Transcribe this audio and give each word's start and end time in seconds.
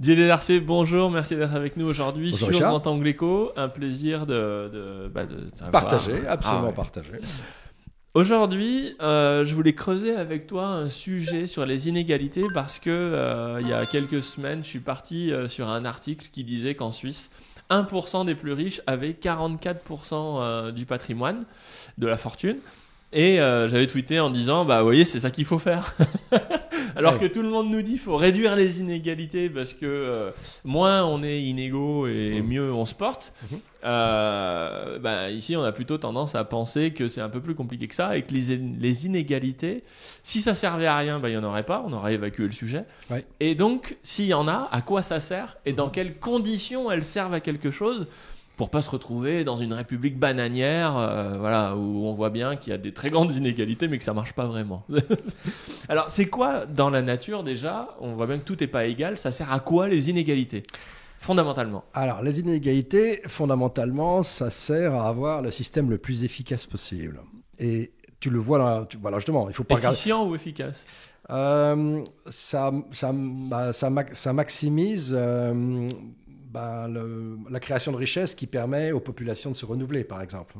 Didier 0.00 0.28
Darcé, 0.28 0.60
bonjour, 0.60 1.10
merci 1.10 1.36
d'être 1.36 1.54
avec 1.54 1.76
nous 1.76 1.86
aujourd'hui 1.86 2.32
sur 2.32 2.48
Richard. 2.48 2.70
Grand 2.70 2.86
Angle 2.86 3.08
Éco. 3.08 3.52
Un 3.54 3.68
plaisir 3.68 4.24
de, 4.24 4.70
de, 4.72 5.08
bah, 5.08 5.26
de. 5.26 5.50
Partager, 5.70 6.26
absolument 6.26 6.62
Ah 6.62 6.66
ouais. 6.68 6.72
partager. 6.72 7.20
Aujourd'hui, 8.14 8.96
euh, 9.02 9.44
je 9.44 9.54
voulais 9.54 9.74
creuser 9.74 10.16
avec 10.16 10.46
toi 10.46 10.68
un 10.68 10.88
sujet 10.88 11.46
sur 11.46 11.66
les 11.66 11.90
inégalités 11.90 12.46
parce 12.54 12.78
que 12.78 12.88
euh, 12.88 13.58
il 13.60 13.68
y 13.68 13.74
a 13.74 13.84
quelques 13.84 14.22
semaines, 14.22 14.64
je 14.64 14.68
suis 14.70 14.80
parti 14.80 15.34
euh, 15.34 15.48
sur 15.48 15.68
un 15.68 15.84
article 15.84 16.28
qui 16.32 16.44
disait 16.44 16.74
qu'en 16.74 16.92
Suisse, 16.92 17.30
1% 17.68 18.24
des 18.24 18.34
plus 18.34 18.54
riches 18.54 18.80
avaient 18.86 19.10
44% 19.10 19.76
euh, 20.14 20.72
du 20.72 20.86
patrimoine, 20.86 21.44
de 21.98 22.06
la 22.06 22.16
fortune. 22.16 22.56
Et 23.12 23.40
euh, 23.40 23.68
j'avais 23.68 23.86
tweeté 23.88 24.20
en 24.20 24.30
disant, 24.30 24.64
bah 24.64 24.78
vous 24.78 24.84
voyez, 24.84 25.04
c'est 25.04 25.18
ça 25.20 25.30
qu'il 25.30 25.44
faut 25.44 25.58
faire. 25.58 25.96
Alors 26.96 27.18
que 27.18 27.26
tout 27.26 27.42
le 27.42 27.48
monde 27.48 27.70
nous 27.70 27.82
dit, 27.82 27.98
faut 27.98 28.16
réduire 28.16 28.54
les 28.56 28.80
inégalités 28.80 29.48
parce 29.48 29.74
que 29.74 29.86
euh, 29.86 30.30
moins 30.64 31.04
on 31.04 31.22
est 31.22 31.40
inégaux 31.42 32.06
et 32.06 32.40
Mhm. 32.40 32.46
mieux 32.48 32.72
on 32.72 32.84
se 32.84 32.94
porte. 32.94 33.32
Mhm. 33.50 33.58
Euh, 33.84 34.98
ben, 34.98 35.28
ici, 35.30 35.56
on 35.56 35.62
a 35.64 35.72
plutôt 35.72 35.98
tendance 35.98 36.34
à 36.34 36.44
penser 36.44 36.92
que 36.92 37.08
c'est 37.08 37.20
un 37.20 37.28
peu 37.28 37.40
plus 37.40 37.54
compliqué 37.54 37.88
que 37.88 37.94
ça 37.94 38.16
et 38.16 38.22
que 38.22 38.32
les, 38.34 38.56
les 38.56 39.06
inégalités, 39.06 39.82
si 40.22 40.40
ça 40.40 40.54
servait 40.54 40.86
à 40.86 40.96
rien, 40.96 41.18
ben, 41.18 41.28
il 41.28 41.32
n'y 41.32 41.36
en 41.38 41.44
aurait 41.44 41.64
pas, 41.64 41.82
on 41.86 41.92
aurait 41.92 42.14
évacué 42.14 42.44
le 42.44 42.52
sujet. 42.52 42.84
Ouais. 43.10 43.24
Et 43.40 43.54
donc, 43.54 43.96
s'il 44.02 44.26
y 44.26 44.34
en 44.34 44.46
a, 44.48 44.68
à 44.70 44.82
quoi 44.82 45.02
ça 45.02 45.18
sert 45.20 45.56
et 45.66 45.72
dans 45.72 45.88
quelles 45.90 46.16
conditions 46.18 46.90
elles 46.90 47.04
servent 47.04 47.34
à 47.34 47.40
quelque 47.40 47.70
chose 47.70 48.06
pour 48.60 48.68
pas 48.68 48.82
se 48.82 48.90
retrouver 48.90 49.42
dans 49.42 49.56
une 49.56 49.72
république 49.72 50.18
bananière, 50.18 50.94
euh, 50.98 51.38
voilà, 51.38 51.74
où 51.76 52.04
on 52.04 52.12
voit 52.12 52.28
bien 52.28 52.56
qu'il 52.56 52.72
y 52.72 52.74
a 52.74 52.76
des 52.76 52.92
très 52.92 53.08
grandes 53.08 53.32
inégalités, 53.32 53.88
mais 53.88 53.96
que 53.96 54.04
ça 54.04 54.12
marche 54.12 54.34
pas 54.34 54.44
vraiment. 54.44 54.84
Alors, 55.88 56.10
c'est 56.10 56.26
quoi 56.26 56.66
dans 56.66 56.90
la 56.90 57.00
nature 57.00 57.42
déjà 57.42 57.86
On 58.00 58.12
voit 58.12 58.26
bien 58.26 58.36
que 58.36 58.44
tout 58.44 58.58
n'est 58.60 58.66
pas 58.66 58.84
égal. 58.84 59.16
Ça 59.16 59.32
sert 59.32 59.50
à 59.50 59.60
quoi 59.60 59.88
les 59.88 60.10
inégalités? 60.10 60.62
Fondamentalement. 61.16 61.84
Alors, 61.94 62.22
les 62.22 62.40
inégalités, 62.40 63.22
fondamentalement, 63.28 64.22
ça 64.22 64.50
sert 64.50 64.94
à 64.94 65.08
avoir 65.08 65.40
le 65.40 65.50
système 65.50 65.88
le 65.88 65.96
plus 65.96 66.24
efficace 66.24 66.66
possible. 66.66 67.22
Et 67.58 67.92
tu 68.20 68.28
le 68.28 68.38
vois 68.38 68.58
là, 68.58 68.84
tu, 68.86 68.98
voilà, 68.98 69.16
justement, 69.16 69.48
il 69.48 69.54
faut 69.54 69.64
pas 69.64 69.76
regarder. 69.76 69.96
Efficient 69.96 70.28
ou 70.28 70.34
efficace? 70.34 70.86
Euh, 71.30 72.02
ça, 72.26 72.72
ça, 72.90 73.10
bah, 73.14 73.72
ça 73.72 74.32
maximise 74.34 75.14
euh, 75.16 75.90
le- 76.54 77.38
la 77.48 77.60
création 77.60 77.92
de 77.92 77.96
richesse 77.96 78.34
qui 78.34 78.46
permet 78.46 78.92
aux 78.92 79.00
populations 79.00 79.50
de 79.50 79.56
se 79.56 79.64
renouveler, 79.66 80.04
par 80.04 80.20
exemple. 80.22 80.54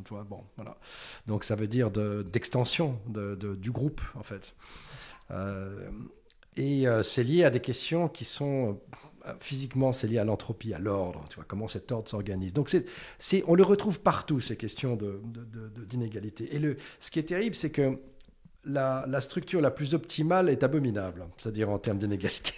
Donc 1.27 1.44
ça 1.44 1.56
veut 1.56 1.66
dire 1.69 1.91
de- 1.91 2.22
d'extension 2.22 2.98
de, 3.08 3.34
de- 3.34 3.55
du 3.56 3.70
groupe, 3.70 4.00
en 4.14 4.22
fait. 4.22 4.55
Euh, 5.30 5.88
et 6.56 6.86
euh, 6.88 7.02
c'est 7.02 7.24
lié 7.24 7.44
à 7.44 7.50
des 7.50 7.60
questions 7.60 8.08
qui 8.08 8.24
sont 8.24 8.80
euh, 9.27 9.32
physiquement, 9.41 9.92
c'est 9.92 10.06
lié 10.08 10.19
à 10.19 10.24
l'entropie, 10.24 10.74
à 10.74 10.78
l'ordre, 10.78 11.24
tu 11.28 11.36
vois, 11.36 11.44
comment 11.47 11.69
cet 11.69 11.92
ordre 11.92 12.08
s'organise. 12.08 12.52
Donc 12.52 12.75
on 13.47 13.54
le 13.54 13.62
retrouve 13.62 14.00
partout, 14.00 14.41
ces 14.41 14.56
questions 14.56 14.98
d'inégalité. 15.86 16.54
Et 16.56 16.77
ce 17.00 17.10
qui 17.10 17.19
est 17.19 17.25
terrible, 17.25 17.54
c'est 17.54 17.70
que 17.70 17.98
la, 18.64 19.04
la 19.08 19.20
structure 19.20 19.60
la 19.60 19.70
plus 19.70 19.94
optimale 19.94 20.48
est 20.48 20.62
abominable, 20.62 21.27
c'est-à-dire 21.36 21.70
en 21.70 21.78
termes 21.78 21.98
d'inégalité. 21.98 22.52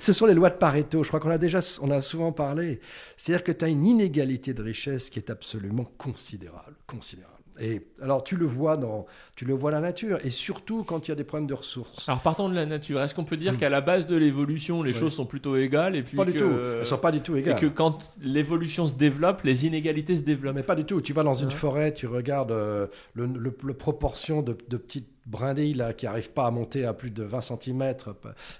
Ce 0.00 0.12
sont 0.12 0.26
les 0.26 0.34
lois 0.34 0.50
de 0.50 0.56
Pareto, 0.56 1.02
je 1.02 1.08
crois 1.08 1.20
qu'on 1.20 1.30
a 1.30 1.38
déjà 1.38 1.58
on 1.82 1.90
a 1.90 2.00
souvent 2.00 2.32
parlé. 2.32 2.80
C'est-à-dire 3.16 3.44
que 3.44 3.52
tu 3.52 3.64
as 3.64 3.68
une 3.68 3.86
inégalité 3.86 4.54
de 4.54 4.62
richesse 4.62 5.10
qui 5.10 5.18
est 5.18 5.30
absolument 5.30 5.84
considérable, 5.98 6.76
considérable. 6.86 7.30
Et 7.60 7.86
alors 8.02 8.24
tu 8.24 8.34
le 8.36 8.46
vois 8.46 8.76
dans 8.76 9.06
tu 9.36 9.44
le 9.44 9.54
vois 9.54 9.70
la 9.70 9.78
nature 9.80 10.18
et 10.24 10.30
surtout 10.30 10.82
quand 10.82 11.06
il 11.06 11.10
y 11.10 11.12
a 11.12 11.14
des 11.14 11.22
problèmes 11.22 11.46
de 11.46 11.54
ressources. 11.54 12.08
Alors 12.08 12.20
partons 12.20 12.48
de 12.48 12.54
la 12.56 12.66
nature. 12.66 13.00
Est-ce 13.00 13.14
qu'on 13.14 13.22
peut 13.24 13.36
dire 13.36 13.52
Mm. 13.52 13.58
qu'à 13.58 13.68
la 13.68 13.80
base 13.80 14.06
de 14.06 14.16
l'évolution, 14.16 14.82
les 14.82 14.92
Ouais. 14.92 14.98
choses 14.98 15.14
sont 15.14 15.24
plutôt 15.26 15.54
égales 15.56 15.94
et 15.94 16.02
puis 16.02 16.16
Pas 16.16 16.24
du 16.24 16.32
tout, 16.34 16.50
elles 16.50 16.84
sont 16.84 16.98
pas 16.98 17.12
du 17.12 17.20
tout 17.20 17.36
et 17.36 17.40
égales. 17.40 17.60
que 17.60 17.66
quand 17.66 18.12
l'évolution 18.20 18.88
se 18.88 18.94
développe, 18.94 19.42
les 19.44 19.66
inégalités 19.66 20.16
se 20.16 20.22
développent. 20.22 20.56
Mais 20.56 20.64
pas 20.64 20.74
du 20.74 20.84
tout. 20.84 21.00
Tu 21.00 21.12
vas 21.12 21.22
dans 21.22 21.34
une 21.34 21.46
Ouais. 21.48 21.54
forêt, 21.54 21.94
tu 21.94 22.08
regardes 22.08 22.50
euh, 22.50 22.88
le, 23.14 23.26
le- 23.26 23.56
le 23.62 23.74
proportion 23.74 24.42
de, 24.42 24.56
de 24.68 24.76
petites 24.76 25.08
brindilles 25.26 25.74
là, 25.74 25.92
qui 25.92 26.06
n'arrivent 26.06 26.32
pas 26.32 26.46
à 26.46 26.50
monter 26.50 26.84
à 26.84 26.92
plus 26.92 27.10
de 27.10 27.22
20 27.22 27.40
cm. 27.40 27.94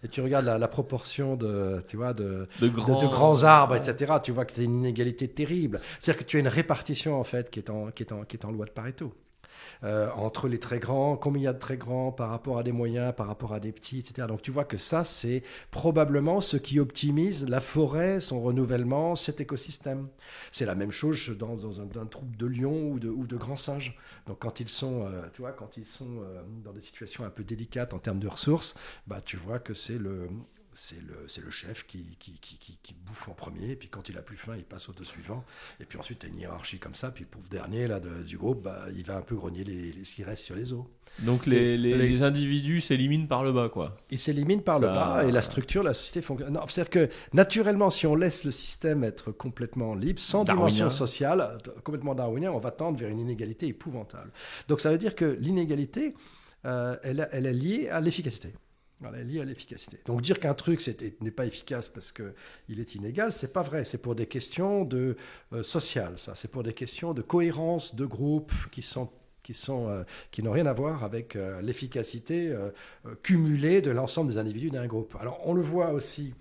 Et 0.03 0.09
tu 0.09 0.21
regardes 0.21 0.47
la, 0.47 0.59
la 0.59 0.69
proportion 0.69 1.37
de, 1.37 1.83
tu 1.89 1.97
vois, 1.97 2.15
de, 2.15 2.49
De 2.61 2.69
de- 2.69 2.75
grands, 2.75 3.01
de 3.03 3.07
grands 3.07 3.43
arbres, 3.45 3.75
Ouais. 3.75 3.79
etc. 3.79 4.15
Tu 4.23 4.33
vois 4.33 4.45
que 4.45 4.53
c'est 4.53 4.65
une 4.65 4.79
inégalité 4.79 5.29
terrible. 5.29 5.81
C'est-à-dire 5.99 6.25
que 6.25 6.29
tu 6.29 6.37
as 6.37 6.41
une 6.41 6.49
répartition 6.49 7.19
en 7.19 7.25
fait 7.25 7.51
qui 7.51 7.59
est 7.59 7.71
en, 7.71 7.91
qui 7.91 8.03
est 8.03 8.13
en, 8.13 8.25
qui 8.25 8.37
est 8.37 8.45
en 8.45 8.51
loi 8.53 8.67
de 8.67 8.71
Pareto. 8.71 9.13
Euh, 9.83 10.11
entre 10.15 10.49
les 10.49 10.59
très 10.59 10.79
grands, 10.79 11.17
combien 11.17 11.43
il 11.43 11.45
y 11.45 11.49
a 11.49 11.53
de 11.53 11.59
très 11.59 11.77
grands 11.77 12.13
par 12.13 12.31
rapport 12.31 12.59
à 12.59 12.63
des 12.63 12.73
moyens, 12.73 13.13
par 13.15 13.27
rapport 13.27 13.53
à 13.53 13.61
des 13.61 13.73
petits, 13.73 13.99
etc. 13.99 14.27
Donc 14.29 14.41
tu 14.41 14.51
vois 14.51 14.65
que 14.65 14.77
ça, 14.77 15.05
c'est 15.05 15.43
probablement 15.71 16.41
ce 16.41 16.57
qui 16.57 16.81
optimise 16.81 17.49
la 17.49 17.61
forêt, 17.61 18.21
son 18.21 18.41
renouvellement, 18.41 19.15
cet 19.15 19.41
écosystème. 19.41 20.09
C'est 20.53 20.67
la 20.67 20.75
même 20.75 20.91
chose 20.91 21.37
dans, 21.39 21.81
un, 21.81 22.07
troupe 22.07 22.37
de 22.37 22.47
lions 22.47 22.93
ou 22.93 22.99
de, 22.99 23.37
grands 23.37 23.57
singes. 23.57 23.99
Donc 24.27 24.39
quand 24.39 24.61
ils 24.61 24.69
sont, 24.69 25.07
euh, 25.07 25.53
quand 25.57 25.77
ils 25.77 25.85
sont 25.85 26.23
euh, 26.23 26.43
dans 26.65 26.73
des 26.73 26.81
situations 26.81 27.25
un 27.25 27.31
peu 27.31 27.45
délicates 27.45 27.93
en 27.93 27.99
termes 27.99 28.21
de 28.21 28.29
ressources, 28.29 28.75
bah, 29.07 29.21
tu 29.23 29.37
vois 29.37 29.59
que 29.59 29.75
c'est 29.75 29.99
le, 29.99 30.29
c'est 30.75 31.01
le, 31.01 31.27
c'est 31.29 31.43
le 31.45 31.51
chef 31.51 31.87
qui, 31.87 32.17
qui, 32.19 32.33
qui, 32.41 32.59
qui- 32.59 32.95
bouffe 33.07 33.29
en 33.29 33.33
premier, 33.35 33.71
et 33.73 33.77
puis 33.77 33.89
quand 33.89 34.09
il 34.09 34.17
a 34.17 34.23
plus 34.23 34.37
faim, 34.37 34.55
il 34.57 34.65
passe 34.65 34.89
au 34.89 34.93
deux 34.93 35.05
suivant. 35.05 35.45
Et 35.81 35.85
puis 35.85 35.99
ensuite, 35.99 36.21
tu 36.21 36.27
as 36.27 36.29
une 36.31 36.39
hiérarchie 36.39 36.79
comme 36.79 36.95
ça, 36.95 37.11
puis 37.11 37.25
le 37.25 37.29
pauvre 37.29 37.49
dernier 37.51 37.87
là, 37.87 38.01
de- 38.01 38.23
du 38.23 38.39
groupe, 38.39 38.63
bah, 38.63 38.87
il 38.95 39.05
va 39.05 39.17
un 39.17 39.23
peu 39.23 39.35
grogner 39.37 39.63
les, 39.65 39.93
les, 39.93 40.05
ce 40.05 40.15
qui 40.15 40.25
reste 40.25 40.45
sur 40.45 40.57
les 40.57 40.73
os. 40.73 40.85
Donc 41.21 41.47
les, 41.47 41.77
les, 41.79 42.23
individus 42.23 42.81
s'éliminent 42.81 43.27
par 43.27 43.45
le 43.45 43.53
bas, 43.53 43.69
quoi. 43.69 43.97
Il 44.11 44.19
s'élimine 44.19 44.63
par 44.63 44.81
le 44.81 44.87
bas, 44.89 45.23
et 45.27 45.31
la 45.31 45.43
structure, 45.43 45.83
la 45.83 45.95
société 45.95 46.23
fonctionne. 46.23 46.59
C'est-à-dire 46.69 46.91
que 46.91 47.09
naturellement, 47.33 47.91
si 47.91 48.07
on 48.07 48.17
laisse 48.17 48.45
le 48.45 48.51
système 48.51 49.05
être 49.05 49.31
complètement 49.31 49.95
libre, 49.95 50.21
sans 50.21 50.43
Darwinien. 50.45 50.67
dimension 50.69 50.91
sociale, 50.91 51.59
complètement 51.85 52.15
darwinien, 52.15 52.51
on 52.51 52.59
va 52.59 52.71
tendre 52.73 52.99
vers 52.99 53.11
une 53.11 53.21
inégalité 53.21 53.67
épouvantable. 53.69 54.33
Donc 54.69 54.81
ça 54.81 54.91
veut 54.91 54.99
dire 54.99 55.15
que 55.15 55.25
l'inégalité, 55.41 56.15
euh, 56.65 56.97
elle, 57.03 57.29
elle 57.33 57.47
est 57.47 57.53
liée 57.53 57.89
à 57.91 58.01
l'efficacité. 58.01 58.53
Voilà, 59.01 59.23
liée 59.23 59.41
à 59.41 59.45
l'efficacité. 59.45 59.99
Donc 60.07 60.23
dire 60.23 60.41
qu'un 60.41 60.55
truc 60.55 60.81
n'est 61.21 61.31
pas 61.31 61.47
efficace 61.47 61.89
parce 61.89 62.13
qu'il 62.13 62.81
est 62.81 62.95
inégal, 62.95 63.33
c'est 63.33 63.53
pas 63.53 63.63
vrai. 63.63 63.85
C'est 63.85 63.99
pour 63.99 64.15
des 64.15 64.27
questions 64.27 64.85
de 64.85 65.17
euh, 65.53 65.63
sociales. 65.63 66.15
C'est 66.17 66.51
pour 66.51 66.63
des 66.63 66.73
questions 66.73 67.13
de 67.13 67.21
cohérence 67.21 67.95
de 67.95 68.07
groupe 68.07 68.53
qui 68.71 68.83
sont 68.83 69.11
qui 69.45 69.55
sont 69.55 69.89
euh, 69.89 70.03
qui 70.33 70.43
n'ont 70.43 70.51
rien 70.51 70.67
à 70.67 70.73
voir 70.73 71.05
avec 71.05 71.37
euh, 71.37 71.61
l'efficacité 71.61 72.49
euh, 72.49 72.71
cumulée 73.23 73.81
de 73.81 73.93
l'ensemble 73.93 74.33
des 74.33 74.39
individus 74.39 74.71
d'un 74.71 74.87
groupe. 74.87 75.15
Alors 75.21 75.41
on 75.45 75.55
le 75.55 75.63
voit 75.63 75.93
aussi 75.93 76.35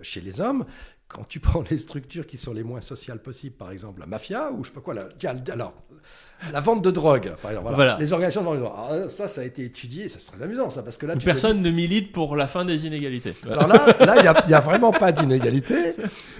chez 0.00 0.22
les 0.22 0.40
hommes. 0.40 0.64
Quand 1.10 1.24
tu 1.28 1.40
prends 1.40 1.64
les 1.70 1.78
structures 1.78 2.26
qui 2.26 2.38
sont 2.38 2.54
les 2.54 2.62
moins 2.62 2.80
sociales 2.80 3.18
possibles, 3.18 3.56
par 3.56 3.70
exemple 3.70 4.00
la 4.00 4.06
mafia 4.06 4.50
ou 4.52 4.64
je 4.64 4.68
sais 4.68 4.74
pas 4.74 4.80
quoi, 4.80 4.94
la, 4.94 5.08
alors 5.52 5.74
la 6.52 6.60
vente 6.60 6.82
de 6.82 6.90
drogue, 6.90 7.34
par 7.42 7.50
exemple, 7.50 7.68
voilà. 7.68 7.76
Voilà. 7.76 7.96
les 7.98 8.12
organisations 8.12 8.40
de 8.40 8.46
vente 8.46 8.56
de 8.56 8.60
drogue. 8.62 8.78
Alors, 8.78 9.10
ça, 9.10 9.28
ça 9.28 9.42
a 9.42 9.44
été 9.44 9.64
étudié, 9.64 10.08
ça 10.08 10.18
c'est 10.18 10.32
très 10.32 10.42
amusant, 10.42 10.70
ça, 10.70 10.82
parce 10.82 10.96
que 10.96 11.04
là, 11.04 11.14
tu 11.14 11.26
Personne 11.26 11.60
ne 11.60 11.70
milite 11.70 12.12
pour 12.12 12.34
la 12.34 12.46
fin 12.46 12.64
des 12.64 12.86
inégalités. 12.86 13.34
alors 13.50 13.66
là, 13.66 13.86
là, 14.00 14.14
il 14.16 14.22
n'y 14.22 14.28
a, 14.28 14.42
il 14.46 14.50
y 14.50 14.54
a 14.54 14.60
vraiment 14.60 14.92
pas 14.92 15.12
d'inégalité. 15.12 15.94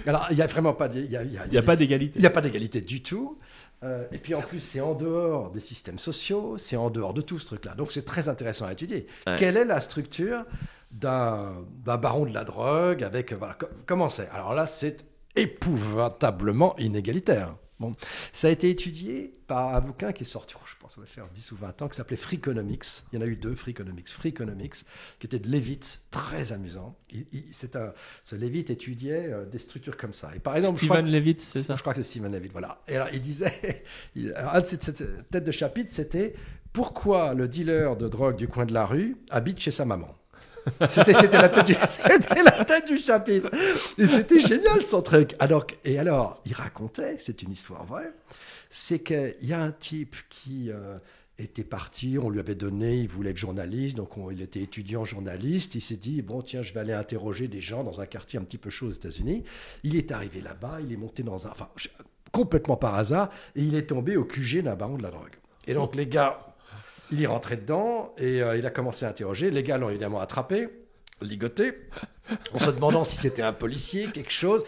Alors, 0.07 0.25
il 0.31 0.37
n'y 0.37 0.41
a 0.41 0.47
vraiment 0.47 0.73
pas 0.73 0.87
il 0.93 1.11
y 1.11 1.17
a, 1.17 1.23
y 1.23 1.61
pas 1.61 1.75
d'égalité. 1.75 2.17
il 2.17 2.21
n'y 2.21 2.27
a 2.27 2.31
pas 2.31 2.41
d'égalité 2.41 2.81
du 2.81 3.03
tout. 3.03 3.37
Euh, 3.83 4.05
et 4.11 4.17
puis 4.17 4.35
en 4.35 4.41
plus, 4.41 4.59
c'est 4.59 4.81
en 4.81 4.93
dehors 4.93 5.51
des 5.51 5.59
systèmes 5.59 5.97
sociaux, 5.99 6.55
c'est 6.57 6.77
en 6.77 6.89
dehors 6.89 7.13
de 7.13 7.21
tout 7.21 7.39
ce 7.39 7.47
truc-là. 7.47 7.73
Donc 7.75 7.91
c'est 7.91 8.05
très 8.05 8.29
intéressant 8.29 8.65
à 8.65 8.73
étudier. 8.73 9.07
Ouais. 9.25 9.35
Quelle 9.37 9.57
est 9.57 9.65
la 9.65 9.81
structure 9.81 10.45
d'un 10.91 11.65
baron 11.83 12.25
de 12.25 12.33
la 12.33 12.43
drogue 12.43 13.03
avec 13.03 13.33
voilà 13.33 13.53
co- 13.55 13.67
comment 13.85 14.09
c'est? 14.09 14.29
Alors 14.29 14.53
là, 14.53 14.65
c'est 14.67 15.05
épouvantablement 15.35 16.77
inégalitaire. 16.77 17.55
Bon, 17.79 17.95
ça 18.31 18.47
a 18.47 18.51
été 18.51 18.69
étudié 18.69 19.33
par 19.47 19.73
un 19.73 19.81
bouquin 19.81 20.11
qui 20.11 20.21
est 20.21 20.25
sorti, 20.25 20.53
oh, 20.55 20.61
je 20.65 20.75
pense, 20.79 20.93
ça 20.93 21.01
va 21.01 21.07
faire 21.07 21.27
10 21.33 21.51
ou 21.51 21.55
20 21.55 21.81
ans, 21.81 21.87
qui 21.87 21.97
s'appelait 21.97 22.15
Freakonomics. 22.15 22.85
Il 23.11 23.15
y 23.15 23.17
en 23.17 23.25
a 23.25 23.27
eu 23.27 23.35
deux, 23.35 23.55
Freakonomics. 23.55 24.07
Freakonomics, 24.09 24.75
qui 25.19 25.25
était 25.25 25.39
de 25.39 25.49
Levitt, 25.49 26.01
très 26.11 26.51
amusant. 26.53 26.95
Il- 27.09 27.25
il- 27.31 27.45
c'est 27.49 27.75
un, 27.75 27.91
ce 28.21 28.35
Levitt 28.35 28.69
étudiait 28.69 29.31
euh, 29.31 29.45
des 29.45 29.57
structures 29.57 29.97
comme 29.97 30.13
ça. 30.13 30.29
Et 30.35 30.39
par 30.39 30.57
exemple, 30.57 30.77
Steven 30.77 31.07
Levitt, 31.11 31.41
c'est 31.41 31.63
ça? 31.63 31.73
Je 31.75 31.81
crois 31.81 31.93
que 31.93 32.03
c'est 32.03 32.07
Steven 32.07 32.31
Levitt, 32.31 32.51
voilà. 32.51 32.83
Et 32.87 32.97
alors, 32.97 33.07
il 33.13 33.21
disait, 33.21 33.83
il- 34.15 34.31
alors, 34.33 34.53
un 34.53 34.61
de 34.61 34.65
ses 34.67 34.77
têtes 34.77 35.43
de 35.43 35.51
chapitre, 35.51 35.89
c'était 35.91 36.35
pourquoi 36.73 37.33
le 37.33 37.47
dealer 37.47 37.97
de 37.97 38.07
drogue 38.07 38.35
du 38.35 38.47
coin 38.47 38.67
de 38.67 38.73
la 38.75 38.85
rue 38.85 39.17
habite 39.31 39.59
chez 39.59 39.71
sa 39.71 39.85
maman? 39.85 40.13
C'était 40.87 41.13
la, 41.13 41.49
tête 41.49 41.65
du- 41.67 41.75
c'était 41.89 42.43
la 42.43 42.65
tête 42.65 42.87
du 42.87 42.97
chapitre. 42.97 43.49
Et 43.97 44.07
c'était 44.07 44.39
génial 44.39 44.81
son 44.83 45.01
truc. 45.01 45.35
Alors, 45.39 45.65
et 45.85 45.97
alors, 45.99 46.41
il 46.45 46.53
racontait, 46.53 47.17
c'est 47.19 47.41
une 47.41 47.51
histoire 47.51 47.83
vraie, 47.85 48.11
c'est 48.69 48.99
qu'il 48.99 49.35
y 49.41 49.53
a 49.53 49.61
un 49.61 49.71
type 49.71 50.15
qui 50.29 50.69
euh, 50.71 50.97
était 51.39 51.63
parti, 51.63 52.17
on 52.21 52.29
lui 52.29 52.39
avait 52.39 52.55
donné, 52.55 52.97
il 52.97 53.07
voulait 53.07 53.31
être 53.31 53.37
journaliste, 53.37 53.97
donc 53.97 54.17
on- 54.17 54.29
il 54.31 54.41
était 54.41 54.61
étudiant 54.61 55.03
journaliste, 55.05 55.75
il 55.75 55.81
s'est 55.81 55.95
dit, 55.97 56.21
bon 56.21 56.41
tiens, 56.41 56.61
je 56.61 56.73
vais 56.73 56.79
aller 56.79 56.93
interroger 56.93 57.47
des 57.47 57.61
gens 57.61 57.83
dans 57.83 57.99
un 58.01 58.05
quartier 58.05 58.39
un 58.39 58.43
petit 58.43 58.57
peu 58.59 58.69
chaud 58.69 58.87
aux 58.87 58.91
États-Unis. 58.91 59.43
Il 59.83 59.95
est 59.95 60.11
arrivé 60.11 60.41
là-bas, 60.41 60.79
il 60.83 60.91
est 60.93 60.97
monté 60.97 61.23
dans 61.23 61.47
un... 61.47 61.51
Enfin, 61.51 61.69
complètement 62.31 62.77
par 62.77 62.95
hasard, 62.95 63.29
et 63.55 63.61
il 63.61 63.75
est 63.75 63.87
tombé 63.87 64.15
au 64.15 64.23
QG 64.23 64.61
d'un 64.63 64.75
baron 64.75 64.95
de 64.97 65.03
la 65.03 65.09
drogue. 65.11 65.35
Et 65.67 65.73
donc 65.73 65.95
les 65.95 66.07
gars, 66.07 66.50
il 67.11 67.21
est 67.23 67.27
rentré 67.27 67.57
dedans, 67.57 68.13
et 68.17 68.41
euh, 68.41 68.57
il 68.57 68.65
a 68.65 68.69
commencé 68.69 69.05
à 69.05 69.09
interroger. 69.09 69.51
Les 69.51 69.63
gars 69.63 69.77
l'ont 69.77 69.89
évidemment 69.89 70.19
attrapé. 70.19 70.69
ligoté, 71.21 71.73
en 72.53 72.59
se 72.59 72.71
demandant 72.71 73.03
si 73.03 73.17
c'était 73.17 73.41
un 73.41 73.53
policier, 73.53 74.07
quelque 74.11 74.31
chose. 74.31 74.63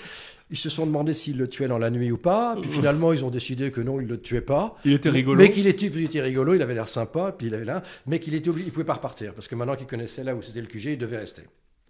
Ils 0.51 0.57
se 0.57 0.69
sont 0.69 0.86
demandé 0.86 1.16
s'il 1.16 1.38
le 1.38 1.48
tuait 1.48 1.68
dans 1.68 1.80
la 1.80 1.90
nuit 1.90 2.12
ou 2.12 2.18
pas. 2.18 2.56
Puis 2.62 2.69
finalement, 2.69 3.12
ils 3.12 3.25
ont 3.25 3.31
décidé 3.31 3.72
que 3.72 3.81
non, 3.81 4.00
il 4.00 4.07
le 4.07 4.22
tuait 4.22 4.42
pas. 4.42 4.75
Il 4.86 4.94
était 4.94 5.10
rigolo. 5.10 5.42
Mais 5.42 5.50
qu'il 5.50 5.66
était, 5.66 5.88
il 5.88 6.04
était 6.04 6.22
rigolo, 6.22 6.54
il 6.54 6.62
avait 6.62 6.75
l'air 6.75 6.90
sympa, 6.90 7.34
puis 7.36 7.48
il 7.48 7.56
avait 7.56 7.66
là, 7.66 7.81
mais 8.06 8.19
qu'il 8.19 8.36
était 8.36 8.50
obligé, 8.50 8.68
il 8.68 8.72
pouvait 8.72 8.86
pas 8.86 8.94
repartir 8.94 9.34
parce 9.34 9.48
que 9.48 9.56
maintenant 9.56 9.75
qu'il 9.75 9.88
connaissait 9.88 10.24
là 10.24 10.36
où 10.36 10.42
c'était 10.44 10.62
le 10.62 10.68
QG, 10.68 10.86
il 10.86 10.98
devait 10.98 11.18
rester. 11.18 11.44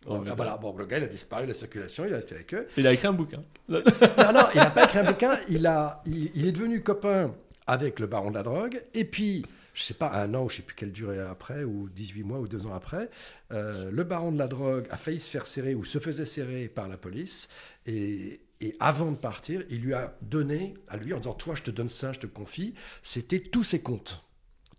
Oh, 0.05 0.15
Donc, 0.15 0.27
ah, 0.29 0.33
voilà, 0.35 0.57
bon, 0.57 0.75
le 0.77 0.85
gars, 0.85 0.97
il 0.97 1.03
a 1.03 1.07
disparu 1.07 1.43
de 1.43 1.49
la 1.49 1.53
circulation, 1.53 2.05
il 2.05 2.11
est 2.11 2.15
resté 2.15 2.35
avec 2.35 2.53
eux. 2.53 2.67
Il 2.77 2.85
a 2.87 2.93
écrit 2.93 3.07
un 3.07 3.13
bouquin. 3.13 3.41
Non, 3.69 3.79
non, 4.33 4.45
il 4.53 4.57
n'a 4.57 4.69
pas 4.69 4.83
écrit 4.85 4.99
un 4.99 5.05
bouquin, 5.05 5.37
il, 5.49 5.65
a, 5.65 6.01
il, 6.05 6.29
il 6.35 6.47
est 6.47 6.51
devenu 6.51 6.81
copain 6.81 7.33
avec 7.67 7.99
le 7.99 8.07
baron 8.07 8.29
de 8.29 8.35
la 8.35 8.43
drogue, 8.43 8.81
et 8.93 9.05
puis, 9.05 9.45
je 9.73 9.83
sais 9.83 9.93
pas, 9.93 10.11
un 10.13 10.33
an, 10.35 10.45
ou 10.45 10.49
je 10.49 10.57
sais 10.57 10.61
plus 10.61 10.75
quelle 10.75 10.91
durée 10.91 11.19
après, 11.19 11.63
ou 11.63 11.89
18 11.89 12.23
mois, 12.23 12.39
ou 12.39 12.47
deux 12.47 12.67
ans 12.67 12.73
après, 12.73 13.09
euh, 13.51 13.89
le 13.91 14.03
baron 14.03 14.31
de 14.31 14.37
la 14.37 14.47
drogue 14.47 14.87
a 14.91 14.97
failli 14.97 15.19
se 15.19 15.29
faire 15.29 15.47
serrer, 15.47 15.73
ou 15.75 15.83
se 15.83 15.99
faisait 15.99 16.25
serrer 16.25 16.67
par 16.67 16.87
la 16.87 16.97
police, 16.97 17.49
et, 17.85 18.41
avant 18.79 19.11
de 19.11 19.17
partir, 19.17 19.61
il 19.69 19.81
lui 19.81 19.93
a 19.93 20.15
donné, 20.21 20.75
à 20.87 20.95
lui, 20.95 21.13
en 21.13 21.17
disant, 21.17 21.33
toi, 21.33 21.53
je 21.53 21.63
te 21.63 21.71
donne 21.71 21.89
ça, 21.89 22.13
je 22.13 22.19
te 22.19 22.27
confie, 22.27 22.75
c'était 23.01 23.39
tous 23.39 23.63
ses 23.63 23.81
comptes, 23.81 24.23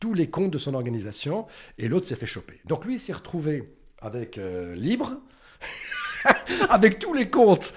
tous 0.00 0.14
les 0.14 0.30
comptes 0.30 0.52
de 0.52 0.58
son 0.58 0.72
organisation, 0.74 1.46
et 1.76 1.88
l'autre 1.88 2.06
s'est 2.06 2.16
fait 2.16 2.24
choper. 2.24 2.60
Donc 2.64 2.86
lui, 2.86 2.94
il 2.94 3.00
s'est 3.00 3.12
retrouvé 3.12 3.74
avec 3.98 4.38
euh, 4.38 4.74
libre, 4.74 5.20
avec 6.70 6.98
tous 6.98 7.12
les 7.12 7.28
comptes 7.28 7.74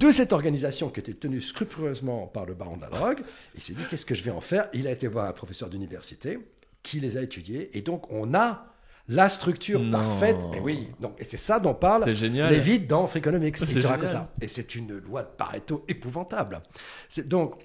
de 0.00 0.10
cette 0.10 0.32
organisation 0.32 0.90
qui 0.90 1.00
était 1.00 1.14
tenue 1.14 1.40
scrupuleusement 1.40 2.26
par 2.26 2.46
le 2.46 2.54
baron 2.54 2.76
de 2.76 2.82
la 2.82 2.88
drogue. 2.88 3.20
Il 3.54 3.60
s'est 3.60 3.74
dit, 3.74 3.82
qu'est-ce 3.88 4.06
que 4.06 4.14
je 4.14 4.22
vais 4.22 4.30
en 4.30 4.40
faire? 4.40 4.68
Il 4.72 4.86
a 4.86 4.90
été 4.90 5.06
voir 5.06 5.26
un 5.28 5.32
professeur 5.32 5.68
d'université 5.68 6.38
qui 6.82 7.00
les 7.00 7.16
a 7.16 7.22
étudiés. 7.22 7.76
Et 7.76 7.82
donc, 7.82 8.10
on 8.10 8.34
a 8.34 8.72
la 9.08 9.28
structure 9.28 9.80
Non. 9.80 9.92
parfaite. 9.98 10.44
Et 10.54 10.60
oui, 10.60 10.88
donc, 11.00 11.14
et 11.18 11.24
c'est 11.24 11.36
ça 11.36 11.60
dont 11.60 11.74
parle 11.74 12.12
génial. 12.14 12.54
Dans 12.86 13.06
Freakonomics. 13.06 13.60
Il 13.62 13.78
dira 13.78 13.98
comme 13.98 14.08
ça. 14.08 14.32
Et 14.40 14.48
c'est 14.48 14.74
une 14.74 14.98
loi 14.98 15.22
de 15.22 15.28
Pareto 15.28 15.84
épouvantable. 15.88 16.62
C'est 17.08 17.28
donc, 17.28 17.62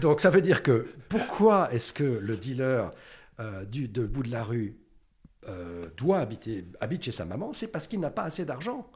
donc, 0.00 0.20
ça 0.20 0.30
veut 0.30 0.40
dire 0.40 0.62
que 0.62 0.86
pourquoi 1.08 1.72
est-ce 1.72 1.92
que 1.92 2.04
le 2.04 2.36
dealer 2.36 2.92
euh, 3.40 3.64
du 3.64 3.88
de 3.88 4.06
bout 4.06 4.22
de 4.22 4.30
la 4.30 4.44
rue 4.44 4.76
euh, 5.48 5.88
doit 5.96 6.18
habiter 6.18 6.64
habite 6.80 7.02
chez 7.04 7.12
sa 7.12 7.24
maman? 7.24 7.52
C'est 7.52 7.68
parce 7.68 7.86
qu'il 7.86 8.00
n'a 8.00 8.10
pas 8.10 8.22
assez 8.22 8.44
d'argent 8.44 8.88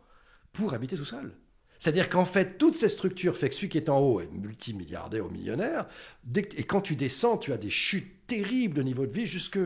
pour 0.53 0.73
habiter 0.73 0.97
tout 0.97 1.05
seul. 1.05 1.33
C'est-à-dire 1.81 2.11
qu'en 2.11 2.27
fait, 2.27 2.59
toutes 2.59 2.75
ces 2.75 2.89
structures 2.89 3.35
fait 3.35 3.49
que 3.49 3.55
celui 3.55 3.71
qui 3.71 3.79
est 3.79 3.89
en 3.89 3.99
haut 3.99 4.21
est 4.21 4.31
multimilliardaire 4.31 5.25
ou 5.25 5.31
millionnaire. 5.31 5.87
Et 6.37 6.65
quand 6.65 6.83
tu 6.83 6.95
descends, 6.95 7.39
tu 7.39 7.55
as 7.55 7.57
des 7.57 7.71
chutes 7.71 8.27
terribles 8.27 8.75
de 8.75 8.83
niveau 8.83 9.07
de 9.07 9.13
vie 9.13 9.25
jusque 9.25 9.59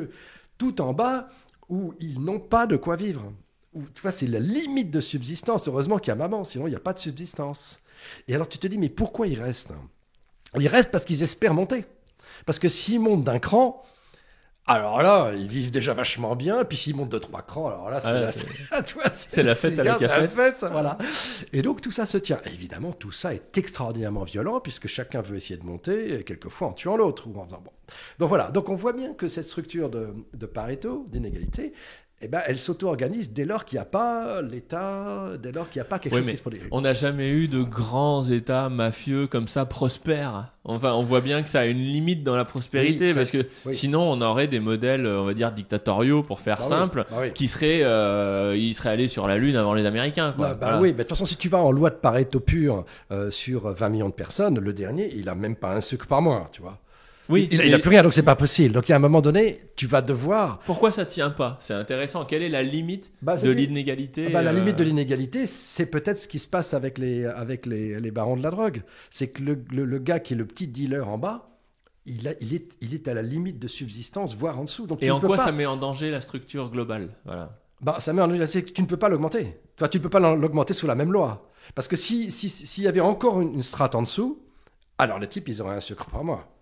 tout 0.56 0.80
en 0.80 0.94
bas 0.94 1.28
où 1.68 1.92
ils 1.98 2.20
n'ont 2.20 2.38
pas 2.38 2.68
de 2.68 2.76
quoi 2.76 2.94
vivre. 2.94 3.32
Tu 3.72 4.00
vois, 4.00 4.12
c'est 4.12 4.28
la 4.28 4.38
limite 4.38 4.92
de 4.92 5.00
subsistance. 5.00 5.66
Heureusement 5.66 5.98
qu'il 5.98 6.08
y 6.08 6.12
a 6.12 6.14
maman, 6.14 6.44
sinon 6.44 6.68
il 6.68 6.70
n'y 6.70 6.76
a 6.76 6.80
pas 6.80 6.92
de 6.92 7.00
subsistance. 7.00 7.80
Et 8.28 8.34
alors 8.36 8.48
tu 8.48 8.58
te 8.58 8.68
dis, 8.68 8.78
mais 8.78 8.90
pourquoi 8.90 9.26
ils 9.26 9.42
restent? 9.42 9.74
Ils 10.56 10.68
restent 10.68 10.92
parce 10.92 11.04
qu'ils 11.04 11.24
espèrent 11.24 11.52
monter. 11.52 11.84
Parce 12.46 12.60
que 12.60 12.68
s'ils 12.68 13.00
montent 13.00 13.24
d'un 13.24 13.40
cran, 13.40 13.84
alors 14.66 15.02
là, 15.02 15.32
ils 15.34 15.46
vivent 15.46 15.70
déjà 15.70 15.92
vachement 15.94 16.34
bien. 16.36 16.64
Puis 16.64 16.76
s'ils 16.78 16.96
montent 16.96 17.10
de 17.10 17.18
trois 17.18 17.42
crans, 17.42 17.66
alors 17.68 17.90
là, 17.90 18.00
c'est 18.00 18.12
la, 18.20 18.32
c'est- 18.32 18.46
la 19.42 19.54
fête 19.54 19.76
la 20.22 20.28
fête, 20.28 20.64
voilà. 20.72 20.98
Et 21.52 21.60
donc 21.62 21.80
tout 21.82 21.90
ça 21.90 22.06
se 22.06 22.16
tient. 22.18 22.40
Et 22.46 22.50
évidemment, 22.50 22.92
tout 22.92 23.12
ça 23.12 23.34
est 23.34 23.58
extraordinairement 23.58 24.24
violent 24.24 24.60
puisque 24.60 24.86
chacun 24.86 25.20
veut 25.20 25.36
essayer 25.36 25.58
de 25.58 25.66
monter, 25.66 26.14
et 26.20 26.24
quelquefois 26.24 26.68
en 26.68 26.72
tuant 26.72 26.96
l'autre 26.96 27.26
ou 27.28 27.38
en 27.38 27.44
faisant 27.44 27.60
bon. 27.64 27.70
Donc 28.18 28.28
voilà. 28.30 28.50
Donc 28.50 28.68
on 28.70 28.74
voit 28.74 28.94
bien 28.94 29.12
que 29.12 29.28
cette 29.28 29.46
structure 29.46 29.90
de, 29.90 30.14
de 30.32 30.46
Pareto, 30.46 31.06
d'inégalité, 31.10 31.72
eh 32.24 32.28
ben, 32.28 32.40
elle 32.46 32.58
s'auto-organise 32.58 33.32
dès 33.32 33.44
lors 33.44 33.64
qu'il 33.64 33.76
n'y 33.76 33.82
a 33.82 33.84
pas 33.86 34.40
l'État, 34.40 35.32
dès 35.42 35.52
lors 35.52 35.68
qu'il 35.68 35.80
n'y 35.80 35.86
a 35.86 35.88
pas 35.88 35.98
quelque 35.98 36.14
Oui, 36.14 36.20
chose 36.22 36.30
qui 36.30 36.36
se 36.36 36.42
produit. 36.42 36.60
On 36.70 36.80
n'a 36.80 36.92
jamais 36.94 37.28
eu 37.30 37.48
de 37.48 37.62
grands 37.62 38.24
États 38.24 38.68
mafieux 38.68 39.26
comme 39.26 39.46
ça 39.46 39.66
prospères. 39.66 40.52
Enfin, 40.64 40.94
on 40.94 41.02
voit 41.02 41.20
bien 41.20 41.42
que 41.42 41.48
ça 41.50 41.60
a 41.60 41.66
une 41.66 41.78
limite 41.78 42.24
dans 42.24 42.36
la 42.36 42.46
prospérité 42.46 43.08
Oui, 43.08 43.14
parce 43.14 43.30
que 43.30 43.46
oui. 43.66 43.74
sinon 43.74 44.00
on 44.10 44.22
aurait 44.22 44.48
des 44.48 44.60
modèles, 44.60 45.06
on 45.06 45.24
va 45.26 45.34
dire 45.34 45.52
dictatoriaux 45.52 46.22
pour 46.22 46.40
faire 46.40 46.60
Ah 46.62 46.68
simple, 46.68 47.04
ah 47.12 47.28
qui 47.28 47.48
seraient, 47.48 47.80
euh, 47.82 48.54
ils 48.56 48.72
seraient 48.72 48.88
allés 48.90 49.08
sur 49.08 49.28
la 49.28 49.36
lune 49.36 49.56
avant 49.56 49.74
les 49.74 49.84
Américains. 49.84 50.32
Quoi. 50.32 50.48
Bah, 50.48 50.54
bah 50.54 50.66
Voilà. 50.66 50.80
oui, 50.80 50.88
mais 50.88 50.94
de 50.94 51.02
toute 51.02 51.10
façon, 51.10 51.26
si 51.26 51.36
tu 51.36 51.50
vas 51.50 51.58
en 51.58 51.70
loi 51.70 51.90
de 51.90 51.96
Pareto 51.96 52.40
pure 52.40 52.86
euh, 53.10 53.30
sur 53.30 53.68
20 53.70 53.88
millions 53.90 54.08
de 54.08 54.14
personnes, 54.14 54.58
le 54.58 54.72
dernier, 54.72 55.12
il 55.14 55.28
a 55.28 55.34
même 55.34 55.56
pas 55.56 55.74
un 55.74 55.82
sucre 55.82 56.06
par 56.06 56.22
mois, 56.22 56.48
tu 56.50 56.62
vois. 56.62 56.78
Oui, 57.28 57.48
Il, 57.50 57.60
il 57.60 57.66
mais 57.66 57.74
a 57.74 57.78
plus 57.78 57.90
rien, 57.90 58.02
donc 58.02 58.12
c'est 58.12 58.22
pas 58.22 58.36
possible. 58.36 58.74
Donc 58.74 58.88
il 58.88 58.90
y 58.90 58.92
a 58.92 58.96
un 58.96 59.00
moment 59.00 59.20
donné, 59.22 59.60
tu 59.76 59.86
vas 59.86 60.02
devoir 60.02 60.58
pourquoi 60.66 60.90
ça 60.92 61.06
tient 61.06 61.30
pas? 61.30 61.56
C'est 61.60 61.74
intéressant. 61.74 62.24
Quelle 62.24 62.42
est 62.42 62.48
la 62.50 62.62
limite 62.62 63.10
Bah, 63.22 63.36
de 63.36 63.50
l'inégalité 63.50 64.26
Ah 64.26 64.30
bah, 64.30 64.42
la 64.42 64.50
euh, 64.50 64.52
limite 64.52 64.76
de 64.76 64.84
l'inégalité, 64.84 65.46
c'est 65.46 65.86
peut-être 65.86 66.18
ce 66.18 66.28
qui 66.28 66.38
se 66.38 66.48
passe 66.48 66.74
avec 66.74 66.98
les, 66.98 67.24
avec 67.24 67.66
les, 67.66 67.98
les 68.00 68.10
barons 68.10 68.36
de 68.36 68.42
la 68.42 68.50
drogue. 68.50 68.82
C'est 69.10 69.28
que 69.30 69.42
le, 69.42 69.64
le- 69.70 69.84
le 69.84 69.98
gars 69.98 70.20
qui 70.20 70.34
est 70.34 70.36
le 70.36 70.44
petit 70.46 70.66
dealer 70.68 71.08
en 71.08 71.16
bas, 71.18 71.50
il, 72.06 72.28
a- 72.28 72.34
il, 72.40 72.54
est, 72.54 72.72
il 72.82 72.92
est 72.94 73.08
à 73.08 73.14
la 73.14 73.22
limite 73.22 73.58
de 73.58 73.68
subsistance, 73.68 74.34
voire 74.36 74.58
en 74.60 74.64
dessous. 74.64 74.86
Donc 74.86 75.02
Et 75.02 75.06
tu 75.06 75.10
en 75.10 75.20
quoi 75.20 75.36
pas, 75.36 75.44
ça 75.46 75.52
met 75.52 75.66
en 75.66 75.76
danger 75.76 76.10
la 76.10 76.20
structure 76.20 76.70
globale? 76.70 77.08
Voilà. 77.24 77.58
bah, 77.80 77.96
ça 78.00 78.12
met 78.12 78.22
en 78.22 78.28
danger, 78.28 78.46
c'est 78.46 78.62
que 78.64 78.70
tu 78.72 78.82
ne 78.82 78.86
peux 78.86 78.96
pas 78.98 79.08
l'augmenter. 79.08 79.56
Toi, 79.76 79.88
tu 79.88 79.98
ne 79.98 80.02
peux 80.02 80.10
pas 80.10 80.20
l'augmenter 80.20 80.74
sous 80.74 80.86
la 80.86 80.94
même 80.94 81.12
loi. 81.12 81.50
Parce 81.74 81.88
que 81.88 81.96
s'il 81.96 82.30
si, 82.30 82.48
s'il 82.50 82.84
y 82.84 82.88
avait 82.88 83.00
encore 83.00 83.40
une, 83.40 83.54
une 83.54 83.62
strate 83.62 83.94
en 83.94 84.02
dessous, 84.02 84.42
alors 84.98 85.18
les 85.18 85.28
types, 85.28 85.48
ils 85.48 85.62
auraient 85.62 85.74
un 85.76 85.80
sucre 85.80 86.06
par 86.10 86.22
mois. 86.24 86.53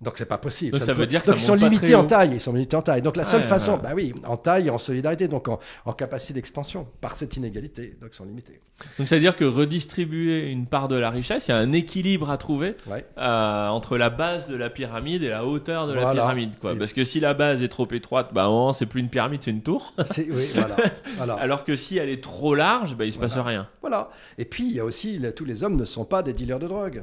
Donc 0.00 0.14
c'est 0.16 0.24
pas 0.24 0.38
possible. 0.38 0.72
Donc 0.72 0.82
ça 0.82 0.92
ne 0.92 0.96
veut 0.96 1.04
peut- 1.04 1.06
dire 1.08 1.22
que 1.22 1.26
donc 1.30 1.40
ça 1.40 1.42
ils 1.44 1.46
sont 1.46 1.54
limités 1.54 1.94
en 1.94 2.04
taille. 2.04 2.30
Ils 2.34 2.40
sont 2.40 2.52
limités 2.54 2.76
en 2.76 2.82
taille. 2.82 3.02
Donc 3.02 3.16
la 3.16 3.24
seule 3.24 3.42
Ouais, 3.42 3.46
façon, 3.46 3.74
ouais. 3.74 3.80
bah 3.82 3.90
oui, 3.94 4.14
en 4.26 4.36
taille, 4.38 4.70
en 4.70 4.78
solidarité, 4.78 5.28
donc 5.28 5.48
en, 5.48 5.58
en 5.84 5.92
capacité 5.92 6.32
d'expansion 6.34 6.86
par 7.02 7.16
cette 7.16 7.36
inégalité. 7.36 7.96
Donc 8.00 8.10
ils 8.12 8.16
sont 8.16 8.24
limités. 8.24 8.60
Donc 8.98 9.08
ça 9.08 9.16
veut 9.16 9.20
dire 9.20 9.36
que 9.36 9.44
redistribuer 9.44 10.50
une 10.50 10.66
part 10.66 10.88
de 10.88 10.96
la 10.96 11.10
richesse, 11.10 11.48
il 11.48 11.50
y 11.50 11.54
a 11.54 11.58
un 11.58 11.72
équilibre 11.72 12.30
à 12.30 12.38
trouver 12.38 12.76
Ouais. 12.86 13.04
euh, 13.18 13.68
entre 13.68 13.98
la 13.98 14.08
base 14.10 14.48
de 14.48 14.56
la 14.56 14.70
pyramide 14.70 15.22
et 15.22 15.28
la 15.28 15.44
hauteur 15.44 15.86
de 15.86 15.92
la 15.92 16.12
pyramide. 16.12 16.58
Quoi. 16.58 16.74
Parce 16.76 16.92
que 16.94 17.04
si 17.04 17.20
la 17.20 17.34
base 17.34 17.62
est 17.62 17.68
trop 17.68 17.86
étroite, 17.90 18.30
bah, 18.32 18.44
moment, 18.44 18.72
c'est 18.72 18.86
plus 18.86 19.00
une 19.00 19.08
pyramide, 19.10 19.42
c'est 19.42 19.50
une 19.50 19.62
tour. 19.62 19.92
Oui, 20.18 20.50
voilà. 20.54 20.76
voilà. 21.16 21.34
Alors 21.40 21.64
que 21.64 21.76
si 21.76 21.98
elle 21.98 22.08
est 22.08 22.22
trop 22.22 22.54
large, 22.54 22.96
bah, 22.96 23.04
il 23.04 23.12
se 23.12 23.18
passe 23.18 23.36
rien. 23.38 23.68
Voilà. 23.80 24.10
Et 24.38 24.44
puis, 24.44 24.64
il 24.66 24.72
y 24.74 24.80
a 24.80 24.84
aussi, 24.84 25.20
tous 25.36 25.44
les 25.44 25.64
hommes 25.64 25.76
ne 25.76 25.84
sont 25.84 26.04
pas 26.04 26.22
des 26.22 26.32
dealers 26.32 26.58
de 26.58 26.66
drogue. 26.68 27.02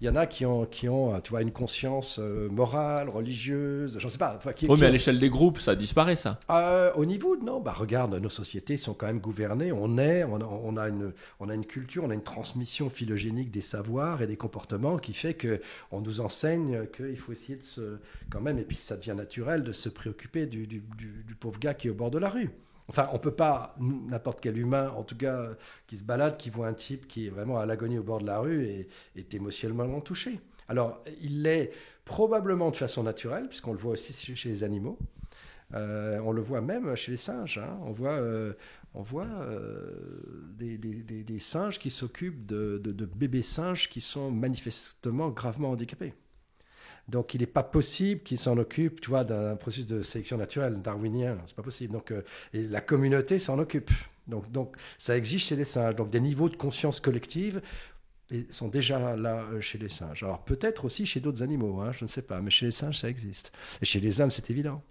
Il 0.00 0.06
y 0.06 0.10
en 0.10 0.16
a 0.16 0.26
qui 0.26 0.44
ont, 0.44 0.66
qui 0.66 0.88
ont 0.88 1.14
euh, 1.14 1.18
tu 1.22 1.30
vois, 1.30 1.40
une 1.42 1.52
conscience 1.52 2.18
euh, 2.20 2.35
morale, 2.50 3.08
religieuse, 3.08 3.98
je 3.98 4.04
ne 4.04 4.10
sais 4.10 4.18
pas. 4.18 4.34
enfin, 4.36 4.52
qui- 4.52 4.66
Oui, 4.66 4.74
qui 4.76 4.80
mais 4.80 4.86
à 4.86 4.90
l'échelle 4.90 5.18
des 5.18 5.30
groupes, 5.30 5.60
ça 5.60 5.74
disparaît, 5.74 6.16
ça. 6.16 6.38
Euh, 6.50 6.92
au 6.94 7.04
niveau, 7.04 7.36
non, 7.36 7.60
bah 7.60 7.72
regarde, 7.72 8.14
nos 8.14 8.28
sociétés 8.28 8.76
sont 8.76 8.94
quand 8.94 9.06
même 9.06 9.20
gouvernées. 9.20 9.72
On 9.72 9.98
est, 9.98 10.24
on 10.24 10.36
a, 10.40 10.44
on 10.44 10.76
a 10.76 10.88
une, 10.88 11.12
on 11.40 11.48
a 11.48 11.54
une 11.54 11.66
culture, 11.66 12.04
on 12.04 12.10
a 12.10 12.14
une 12.14 12.22
transmission 12.22 12.90
phylogénique 12.90 13.50
des 13.50 13.60
savoirs 13.60 14.22
et 14.22 14.26
des 14.26 14.36
comportements 14.36 14.98
qui 14.98 15.12
fait 15.14 15.34
que 15.34 15.60
on 15.90 16.00
nous 16.00 16.20
enseigne 16.20 16.86
qu'il 16.96 17.16
faut 17.16 17.32
essayer 17.32 17.56
de 17.56 17.64
se, 17.64 17.98
quand 18.30 18.40
même, 18.40 18.58
et 18.58 18.64
puis 18.64 18.76
ça 18.76 18.96
devient 18.96 19.14
naturel 19.16 19.62
de 19.62 19.72
se 19.72 19.88
préoccuper 19.88 20.46
du, 20.46 20.66
du, 20.66 20.82
du- 20.96 21.24
du 21.26 21.34
pauvre 21.34 21.58
gars 21.58 21.74
qui 21.74 21.88
est 21.88 21.90
au 21.90 21.94
bord 21.94 22.10
de 22.10 22.18
la 22.18 22.30
rue. 22.30 22.50
Enfin, 22.88 23.08
on 23.12 23.18
peut 23.18 23.32
pas, 23.32 23.72
n'importe 23.80 24.40
quel 24.40 24.56
humain, 24.56 24.90
en 24.96 25.02
tout 25.02 25.16
cas, 25.16 25.34
euh, 25.40 25.54
qui 25.88 25.96
se 25.96 26.04
balade, 26.04 26.36
qui 26.36 26.50
voit 26.50 26.68
un 26.68 26.72
type 26.72 27.08
qui 27.08 27.26
est 27.26 27.30
vraiment 27.30 27.58
à 27.58 27.66
l'agonie 27.66 27.98
au 27.98 28.04
bord 28.04 28.20
de 28.20 28.26
la 28.26 28.38
rue 28.38 28.64
et 28.64 28.88
est 29.16 29.34
émotionnellement 29.34 30.00
touché. 30.00 30.38
Alors, 30.68 31.02
il 31.20 31.42
l'est 31.42 31.72
probablement 32.06 32.70
de 32.70 32.76
façon 32.76 33.02
naturelle, 33.02 33.48
puisqu'on 33.48 33.72
le 33.72 33.78
voit 33.78 33.92
aussi 33.92 34.34
chez- 34.34 34.48
les 34.48 34.64
animaux. 34.64 34.98
Euh, 35.74 36.18
on 36.24 36.32
le 36.32 36.40
voit 36.40 36.62
même 36.62 36.94
chez 36.94 37.10
les 37.10 37.16
singes. 37.18 37.58
hein. 37.58 37.78
On 37.82 37.90
voit, 37.90 38.12
euh, 38.12 38.54
on 38.94 39.02
voit 39.02 39.26
euh, 39.26 39.90
des, 40.56 41.38
singes 41.40 41.78
qui 41.78 41.90
s'occupent 41.90 42.46
de, 42.46 42.78
bébés 43.16 43.42
singes 43.42 43.90
qui 43.90 44.00
sont 44.00 44.30
manifestement 44.30 45.28
gravement 45.28 45.72
handicapés. 45.72 46.14
Donc, 47.08 47.34
il 47.34 47.40
n'est 47.40 47.46
pas 47.46 47.64
possible 47.64 48.22
qu'ils 48.22 48.38
s'en 48.38 48.56
occupent, 48.56 49.00
tu 49.00 49.10
vois, 49.10 49.24
d'un 49.24 49.56
processus 49.56 49.86
de 49.86 50.02
sélection 50.02 50.38
naturelle 50.38 50.80
darwinien. 50.82 51.38
C'est 51.46 51.56
pas 51.56 51.62
possible. 51.62 51.92
Donc, 51.92 52.12
et 52.52 52.62
la 52.62 52.80
communauté 52.80 53.38
s'en 53.40 53.58
occupe. 53.58 53.90
Donc, 54.28 54.50
donc, 54.50 54.76
ça 54.98 55.16
existe 55.16 55.46
chez 55.46 55.56
les 55.56 55.64
singes. 55.64 55.96
Donc, 55.96 56.10
des 56.10 56.20
niveaux 56.20 56.48
de 56.48 56.56
conscience 56.56 57.00
collective 57.00 57.60
sont 58.50 58.68
déjà 58.68 59.16
là 59.16 59.44
euh, 59.52 59.60
chez 59.60 59.78
les 59.78 59.88
singes. 59.88 60.22
Alors, 60.22 60.44
peut-être 60.44 60.84
aussi 60.84 61.06
chez 61.06 61.20
d'autres 61.20 61.42
animaux, 61.42 61.80
hein, 61.80 61.92
je 61.92 62.04
ne 62.04 62.08
sais 62.08 62.22
pas, 62.22 62.40
mais 62.40 62.50
chez 62.50 62.66
les 62.66 62.72
singes, 62.72 62.98
ça 62.98 63.08
existe. 63.08 63.52
Et 63.82 63.84
chez 63.84 64.00
les 64.00 64.20
hommes, 64.20 64.30
c'est 64.30 64.50
évident. 64.50 64.82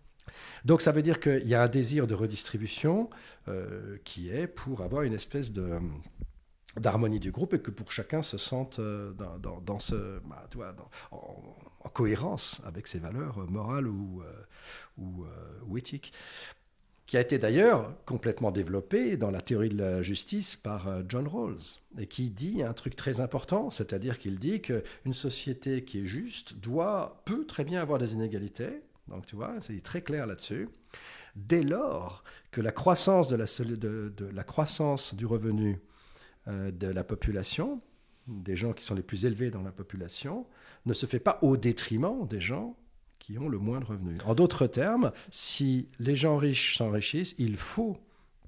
Donc 0.64 0.82
ça 0.82 0.92
veut 0.92 1.04
dire 1.04 1.20
qu'il 1.20 1.48
y 1.48 1.54
a 1.54 1.62
un 1.62 1.68
désir 1.68 2.08
de 2.08 2.16
redistribution 2.16 3.10
euh, 3.48 3.98
qui 4.04 4.30
est 4.30 4.48
pour 4.48 4.82
avoir 4.82 5.04
une 5.04 5.14
espèce 5.14 5.52
de 5.52 5.80
d'harmonie 6.78 7.22
du 7.22 7.32
groupe 7.32 7.54
et 7.54 7.60
que 7.60 7.72
pour 7.72 7.90
chacun 7.92 8.22
se 8.22 8.38
sente 8.38 8.80
euh, 8.80 9.14
dans, 9.14 9.80
ce 9.80 10.20
bah, 10.26 10.46
tu 10.50 10.58
vois, 10.58 10.76
en, 11.12 11.56
en 11.86 11.90
cohérence 11.90 12.62
avec 12.66 12.88
ses 12.88 13.00
valeurs 13.00 13.38
euh, 13.40 13.46
morales 13.46 13.88
ou, 13.88 14.22
euh, 14.22 14.26
euh, 15.00 15.60
ou 15.68 15.78
éthiques 15.78 16.12
qui 17.06 17.18
a 17.18 17.22
été 17.22 17.38
d'ailleurs 17.38 17.94
complètement 18.06 18.52
développé 18.52 19.16
dans 19.16 19.30
la 19.30 19.42
théorie 19.42 19.70
de 19.70 19.78
la 19.78 20.02
justice 20.02 20.56
par 20.56 20.88
euh, 20.88 21.04
John 21.08 21.28
Rawls, 21.28 21.80
et 22.00 22.08
qui 22.08 22.30
dit 22.30 22.64
un 22.64 22.74
truc 22.74 22.96
très 22.96 23.22
important, 23.22 23.70
c'est-à-dire 23.70 24.18
qu'il 24.18 24.40
dit 24.40 24.62
qu'une 24.62 25.14
société 25.14 25.84
qui 25.84 26.02
est 26.02 26.06
juste 26.06 26.56
doit, 26.58 27.22
peut 27.26 27.46
très 27.46 27.64
bien 27.64 27.82
avoir 27.82 28.00
des 28.00 28.14
inégalités, 28.14 28.82
Donc 29.08 29.26
tu 29.28 29.36
vois, 29.36 29.54
c'est 29.62 29.84
très 29.84 30.02
clair 30.02 30.26
là-dessus. 30.26 30.68
Dès 31.36 31.64
lors 31.64 32.24
que 32.52 32.62
la 32.62 32.72
croissance, 32.72 33.28
de 33.28 33.36
la, 33.36 34.44
croissance 34.44 35.14
du 35.14 35.26
revenu 35.26 35.80
euh, 36.48 36.72
de 36.72 36.88
la 36.88 37.04
population, 37.04 37.82
des 38.28 38.56
gens 38.56 38.74
qui 38.74 38.84
sont 38.84 38.96
les 38.96 39.04
plus 39.04 39.26
élevés 39.26 39.52
dans 39.52 39.62
la 39.62 39.72
population, 39.72 40.48
ne 40.88 40.94
se 40.94 41.06
fait 41.06 41.20
pas 41.20 41.38
au 41.44 41.58
détriment 41.58 42.26
des 42.28 42.42
gens 42.42 42.76
qui 43.26 43.40
ont 43.40 43.50
le 43.50 43.58
moins 43.58 43.80
de 43.80 43.86
revenus. 43.86 44.20
En 44.26 44.36
d'autres 44.36 44.68
termes, 44.68 45.12
si 45.32 45.88
les 46.00 46.16
gens 46.16 46.38
riches 46.38 46.78
s'enrichissent, 46.78 47.34
il 47.40 47.58
faut 47.58 47.98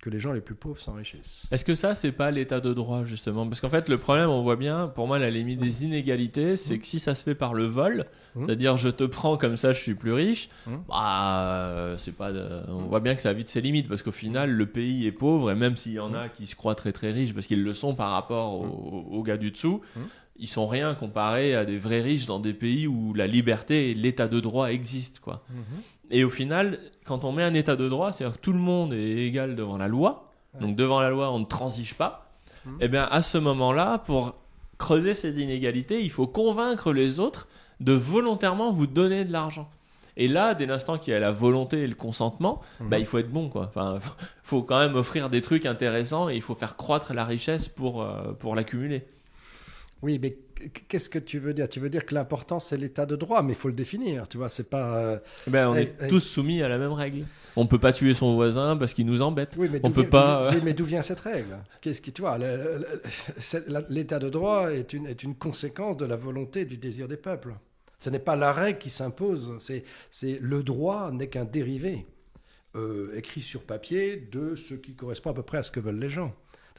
que 0.03 0.11
les 0.11 0.19
gens 0.19 0.33
les 0.33 0.41
plus 0.41 0.53
pauvres 0.53 0.79
s'enrichissent. 0.79 1.47
Est-ce 1.49 1.65
que 1.65 1.73
ça, 1.73 1.95
c'est 1.95 2.11
pas 2.11 2.29
l'état 2.29 2.59
de 2.59 2.71
droit, 2.73 3.03
justement? 3.03 3.47
Parce 3.47 3.59
qu'en 3.59 3.71
fait, 3.71 3.89
le 3.89 3.97
problème, 3.97 4.29
on 4.29 4.43
voit 4.43 4.55
bien, 4.55 4.87
pour 4.87 5.07
moi, 5.07 5.17
la 5.17 5.31
limite 5.31 5.59
des 5.59 5.83
inégalités, 5.83 6.55
c'est 6.57 6.77
que 6.77 6.85
si 6.85 6.99
ça 6.99 7.15
se 7.15 7.23
fait 7.23 7.33
par 7.33 7.55
le 7.55 7.63
vol, 7.63 8.05
mmh. 8.35 8.45
c'est-à-dire 8.45 8.77
je 8.77 8.89
te 8.89 9.03
prends 9.03 9.35
comme 9.35 9.57
ça, 9.57 9.73
je 9.73 9.81
suis 9.81 9.95
plus 9.95 10.13
riche, 10.13 10.49
mmh. 10.67 10.75
bah, 10.87 11.95
c'est 11.97 12.15
pas. 12.15 12.31
On 12.67 12.87
voit 12.87 12.99
bien 12.99 13.15
que 13.15 13.21
ça 13.23 13.29
a 13.29 13.33
vite 13.33 13.49
ses 13.49 13.61
limites, 13.61 13.87
parce 13.87 14.03
qu'au 14.03 14.11
final, 14.11 14.51
le 14.51 14.65
pays 14.67 15.07
est 15.07 15.11
pauvre, 15.11 15.49
et 15.49 15.55
même 15.55 15.75
s'il 15.75 15.93
y 15.93 15.99
en 15.99 16.13
a 16.13 16.29
qui 16.29 16.45
se 16.45 16.55
croient 16.55 16.75
très 16.75 16.91
très 16.91 17.11
riches, 17.11 17.33
parce 17.33 17.47
qu'ils 17.47 17.63
le 17.63 17.73
sont 17.73 17.95
par 17.95 18.11
rapport 18.11 18.59
aux, 18.59 19.23
gars 19.23 19.37
du 19.37 19.49
dessous, 19.49 19.81
mmh. 19.95 19.99
Ils 20.39 20.47
sont 20.47 20.67
rien 20.67 20.93
comparés 20.93 21.55
à 21.55 21.65
des 21.65 21.77
vrais 21.77 22.01
riches 22.01 22.25
dans 22.25 22.39
des 22.39 22.53
pays 22.53 22.87
où 22.87 23.13
la 23.13 23.27
liberté 23.27 23.91
et 23.91 23.93
l'état 23.93 24.27
de 24.27 24.39
droit 24.39 24.71
existent, 24.71 25.19
quoi. 25.23 25.43
Et 26.09 26.23
au 26.23 26.29
final, 26.29 26.79
quand 27.05 27.25
on 27.25 27.31
met 27.31 27.43
un 27.43 27.53
état 27.53 27.75
de 27.75 27.87
droit, 27.89 28.13
c'est-à-dire 28.13 28.37
que 28.37 28.41
tout 28.41 28.53
le 28.53 28.59
monde 28.59 28.93
est 28.93 29.25
égal 29.25 29.55
devant 29.55 29.77
la 29.77 29.87
loi, 29.87 30.31
donc 30.59 30.75
devant 30.75 30.99
la 30.99 31.09
loi, 31.09 31.31
on 31.31 31.39
ne 31.39 31.45
transige 31.45 31.95
pas, 31.95 32.31
mmh. 32.65 32.69
et 32.69 32.85
eh 32.85 32.87
bien 32.87 33.03
à 33.03 33.21
ce 33.21 33.37
moment-là, 33.37 33.99
pour 33.99 34.35
creuser 34.77 35.13
ces 35.13 35.39
inégalités, 35.39 36.01
il 36.01 36.11
faut 36.11 36.27
convaincre 36.27 36.93
les 36.93 37.19
autres 37.19 37.47
de 37.79 37.93
volontairement 37.93 38.71
vous 38.71 38.87
donner 38.87 39.25
de 39.25 39.31
l'argent. 39.31 39.69
Et 40.19 40.27
là, 40.27 40.55
dès 40.55 40.65
l'instant 40.65 40.97
qu'il 40.97 41.13
y 41.13 41.15
a 41.15 41.19
la 41.19 41.31
volonté 41.31 41.83
et 41.83 41.87
le 41.87 41.93
consentement, 41.93 42.61
mmh. 42.79 42.89
bah, 42.89 42.97
il 42.97 43.05
faut 43.05 43.19
être 43.19 43.29
bon, 43.29 43.49
quoi. 43.49 43.67
Enfin, 43.67 43.99
faut 44.43 44.63
quand 44.63 44.79
même 44.79 44.95
offrir 44.95 45.29
des 45.29 45.41
trucs 45.41 45.65
intéressants 45.65 46.29
et 46.29 46.35
il 46.35 46.41
faut 46.41 46.55
faire 46.55 46.75
croître 46.75 47.13
la 47.13 47.23
richesse 47.23 47.67
pour, 47.67 48.01
euh, 48.01 48.33
pour 48.33 48.55
l'accumuler. 48.55 49.05
Oui, 50.01 50.19
mais 50.21 50.37
qu'est-ce 50.87 51.09
que 51.09 51.19
tu 51.19 51.39
veux 51.39 51.53
dire? 51.53 51.67
Tu 51.69 51.79
veux 51.79 51.89
dire 51.89 52.05
que 52.05 52.13
l'important 52.13 52.59
c'est 52.59 52.77
l'état 52.77 53.05
de 53.05 53.15
droit, 53.15 53.41
mais 53.41 53.53
il 53.53 53.55
faut 53.55 53.67
le 53.67 53.73
définir. 53.73 54.27
Tu 54.27 54.37
vois, 54.37 54.49
c'est 54.49 54.69
pas. 54.69 54.97
Euh, 54.97 55.17
eh 55.47 55.49
ben, 55.49 55.69
on 55.69 55.75
est 55.75 55.95
eh, 55.99 56.05
eh. 56.05 56.07
tous 56.07 56.19
soumis 56.19 56.61
à 56.61 56.67
la 56.67 56.77
même 56.77 56.93
règle. 56.93 57.25
On 57.55 57.65
peut 57.65 57.79
pas 57.79 57.91
tuer 57.91 58.13
son 58.13 58.35
voisin 58.35 58.77
parce 58.77 58.93
qu'il 58.93 59.05
nous 59.05 59.21
embête. 59.21 59.55
Oui, 59.57 59.69
mais 59.71 59.79
on 59.83 59.91
peut 59.91 60.07
pas. 60.07 60.51
Oui, 60.51 60.59
mais 60.63 60.73
d'où 60.73 60.85
vient 60.85 61.01
cette 61.01 61.21
règle? 61.21 61.57
Qu'est-ce 61.81 62.01
qui, 62.01 62.13
tu 62.13 62.21
vois, 62.21 62.37
l'état 63.89 64.19
de 64.19 64.29
droit 64.29 64.71
est 64.71 64.93
une, 64.93 65.07
est 65.07 65.23
une 65.23 65.35
conséquence 65.35 65.97
de 65.97 66.05
la 66.05 66.15
volonté 66.15 66.65
du 66.65 66.77
désir 66.77 67.07
des 67.07 67.17
peuples. 67.17 67.55
Ce 67.97 68.11
n'est 68.11 68.19
pas 68.19 68.35
la 68.35 68.53
règle 68.53 68.77
qui 68.77 68.91
s'impose. 68.91 69.55
C'est, 69.59 69.83
c'est 70.11 70.37
le 70.39 70.61
droit 70.61 71.11
n'est 71.11 71.29
qu'un 71.29 71.45
dérivé 71.45 72.05
euh, 72.75 73.11
écrit 73.15 73.41
sur 73.41 73.63
papier 73.63 74.17
de 74.31 74.55
ce 74.55 74.75
qui 74.75 74.93
correspond 74.93 75.31
à 75.31 75.33
peu 75.33 75.41
près 75.41 75.57
à 75.57 75.63
ce 75.63 75.71
que 75.71 75.79
veulent 75.79 75.99
les 75.99 76.09
gens 76.09 76.35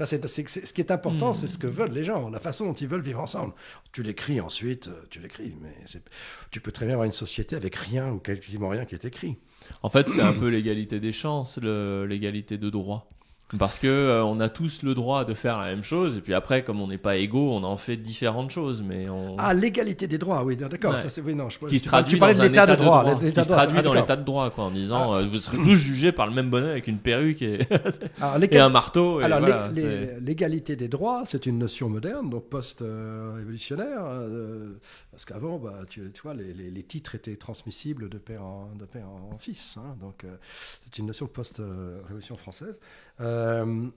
ce 0.06 0.72
qui 0.72 0.80
est 0.80 0.90
important, 0.90 1.32
c'est 1.32 1.48
ce 1.48 1.58
que 1.58 1.66
veulent 1.66 1.92
les 1.92 2.04
gens, 2.04 2.30
la 2.30 2.38
façon 2.38 2.66
dont 2.66 2.74
ils 2.74 2.88
veulent 2.88 3.02
vivre 3.02 3.20
ensemble. 3.20 3.52
Tu 3.92 4.02
l'écris 4.02 4.40
ensuite, 4.40 4.88
euh, 4.88 5.06
tu 5.10 5.20
l'écris, 5.20 5.54
mais 5.60 5.74
tu 6.50 6.60
peux 6.60 6.72
très 6.72 6.86
bien 6.86 6.94
avoir 6.94 7.06
une 7.06 7.12
société 7.12 7.56
avec 7.56 7.74
rien 7.74 8.12
ou 8.12 8.18
quasiment 8.18 8.68
rien 8.68 8.84
qui 8.84 8.94
est 8.94 9.04
écrit. 9.04 9.36
En 9.82 9.90
fait, 9.90 10.08
c'est 10.08 10.22
un 10.22 10.32
peu 10.32 10.48
l'égalité 10.48 11.00
des 11.00 11.12
chances, 11.12 11.58
l'égalité 11.58 12.58
de 12.58 12.70
droit. 12.70 13.10
Parce 13.56 13.78
que 13.78 13.86
euh, 13.86 14.22
on 14.24 14.40
a 14.40 14.50
tous 14.50 14.82
le 14.82 14.94
droit 14.94 15.24
de 15.24 15.32
faire 15.32 15.58
la 15.58 15.66
même 15.66 15.82
chose, 15.82 16.18
et 16.18 16.20
puis 16.20 16.34
après, 16.34 16.62
comme 16.62 16.82
on 16.82 16.88
n'est 16.88 16.98
pas 16.98 17.16
égaux, 17.16 17.50
on 17.54 17.64
en 17.64 17.78
fait 17.78 17.96
différentes 17.96 18.50
choses. 18.50 18.82
Mais 18.82 19.08
on... 19.08 19.36
Ah, 19.38 19.54
l'égalité 19.54 20.06
des 20.06 20.18
droits, 20.18 20.44
oui, 20.44 20.54
d'accord. 20.54 20.98
Ça, 20.98 21.08
c'est 21.08 21.22
oui, 21.22 21.34
non. 21.34 21.48
Je, 21.48 21.58
qui 21.66 21.78
se 21.78 21.84
traduit 21.84 22.14
tu 22.14 22.18
parlais 22.18 22.34
de 22.34 22.42
l'état 22.42 22.66
de 22.66 22.74
droit, 22.74 23.18
qui 23.18 23.30
se 23.30 23.48
traduit 23.48 23.80
dans 23.80 23.94
l'état 23.94 24.16
de 24.16 24.24
droit, 24.24 24.50
quoi, 24.50 24.64
en 24.64 24.70
disant, 24.70 25.14
ah. 25.14 25.20
euh, 25.20 25.26
vous 25.26 25.38
serez 25.38 25.56
tous 25.56 25.76
jugés 25.76 26.12
par 26.12 26.26
le 26.26 26.34
même 26.34 26.50
bonnet 26.50 26.68
avec 26.68 26.88
une 26.88 26.98
perruque 26.98 27.40
et, 27.40 27.60
et 28.50 28.58
un 28.58 28.68
marteau. 28.68 29.20
Alors, 29.20 29.40
l'égalité 30.20 30.76
des 30.76 30.88
droits, 30.88 31.22
c'est 31.24 31.46
une 31.46 31.58
notion 31.58 31.88
moderne, 31.88 32.28
donc 32.28 32.50
post-révolutionnaire, 32.50 34.04
euh, 34.04 34.78
parce 35.10 35.24
qu'avant, 35.24 35.58
bah, 35.58 35.80
tu, 35.88 36.10
tu, 36.12 36.20
vois, 36.20 36.34
les, 36.34 36.52
les, 36.52 36.82
titres 36.82 37.14
étaient 37.14 37.36
transmissibles 37.36 38.10
de 38.10 38.18
père 38.18 38.42
en, 38.42 38.72
de 38.78 38.84
père 38.84 39.08
en 39.08 39.38
fils, 39.38 39.78
hein, 39.78 39.96
donc 40.00 40.26
c'est 40.82 40.98
une 40.98 41.06
notion 41.06 41.26
post-révolution 41.26 42.36
française. 42.36 42.78
Euh, 43.20 43.88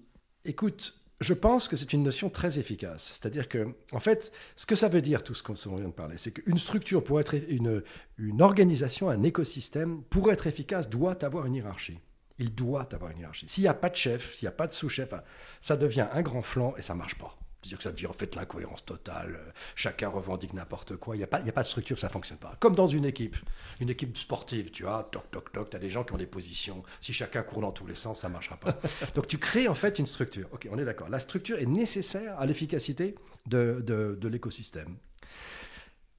écoute, 0.45 1.01
je 1.19 1.33
pense 1.33 1.67
que 1.67 1.75
c'est 1.75 1.93
une 1.93 2.03
notion 2.03 2.29
très 2.29 2.57
efficace. 2.57 3.03
C'est-à-dire 3.03 3.47
que, 3.47 3.75
en 3.91 3.99
fait, 3.99 4.31
ce 4.55 4.65
que 4.65 4.75
ça 4.75 4.89
veut 4.89 5.01
dire, 5.01 5.23
tout 5.23 5.35
ce 5.35 5.43
qu'on 5.43 5.53
vient 5.53 5.87
de 5.87 5.93
parler, 5.93 6.17
c'est 6.17 6.31
qu'une 6.31 6.57
structure, 6.57 7.03
pour 7.03 7.19
être 7.19 7.35
une, 7.35 7.83
organisation, 8.41 9.09
un 9.09 9.23
écosystème, 9.23 10.01
pour 10.09 10.31
être 10.31 10.47
efficace, 10.47 10.89
doit 10.89 11.23
avoir 11.23 11.45
une 11.45 11.55
hiérarchie. 11.55 11.99
Il 12.39 12.55
doit 12.55 12.87
avoir 12.91 13.11
une 13.11 13.19
hiérarchie. 13.19 13.47
S'il 13.47 13.63
n'y 13.63 13.67
a 13.67 13.75
pas 13.75 13.89
de 13.89 13.95
chef, 13.95 14.33
s'il 14.33 14.47
n'y 14.47 14.53
a 14.53 14.55
pas 14.55 14.67
de 14.67 14.73
sous-chef, 14.73 15.13
ça 15.61 15.77
devient 15.77 16.07
un 16.11 16.23
grand 16.23 16.41
flanc 16.41 16.73
et 16.77 16.81
ça 16.81 16.95
marche 16.95 17.15
pas. 17.15 17.37
C'est-à-dire 17.61 17.77
que 17.77 17.83
ça 17.83 17.91
devient 17.91 18.07
en 18.07 18.13
fait 18.13 18.35
l'incohérence 18.35 18.83
totale. 18.83 19.53
Chacun 19.75 20.09
revendique 20.09 20.53
n'importe 20.53 20.97
quoi. 20.97 21.15
Il 21.15 21.19
n'y 21.19 21.23
a, 21.23 21.27
pas, 21.27 21.37
a 21.37 21.51
pas 21.51 21.61
de 21.61 21.67
structure, 21.67 21.99
ça 21.99 22.07
ne 22.07 22.11
fonctionne 22.11 22.39
pas. 22.39 22.55
Comme 22.59 22.73
dans 22.73 22.87
une 22.87 23.05
équipe. 23.05 23.35
Une 23.79 23.89
équipe 23.89 24.17
sportive, 24.17 24.71
tu 24.71 24.83
vois, 24.83 25.07
toc, 25.11 25.29
toc, 25.29 25.51
toc, 25.51 25.69
tu 25.69 25.75
as 25.75 25.79
des 25.79 25.91
gens 25.91 26.03
qui 26.03 26.13
ont 26.13 26.17
des 26.17 26.25
positions. 26.25 26.83
Si 26.99 27.13
chacun 27.13 27.43
court 27.43 27.61
dans 27.61 27.71
tous 27.71 27.85
les 27.85 27.93
sens, 27.95 28.21
ça 28.21 28.29
ne 28.29 28.33
marchera 28.33 28.57
pas. 28.57 28.79
Donc 29.15 29.27
tu 29.27 29.37
crées 29.37 29.67
en 29.67 29.75
fait 29.75 29.99
une 29.99 30.07
structure. 30.07 30.47
Ok, 30.51 30.67
on 30.71 30.79
est 30.79 30.85
d'accord. 30.85 31.09
La 31.09 31.19
structure 31.19 31.59
est 31.59 31.67
nécessaire 31.67 32.39
à 32.39 32.47
l'efficacité 32.47 33.15
de, 33.45 33.83
de, 33.85 34.17
de 34.19 34.27
l'écosystème. 34.27 34.97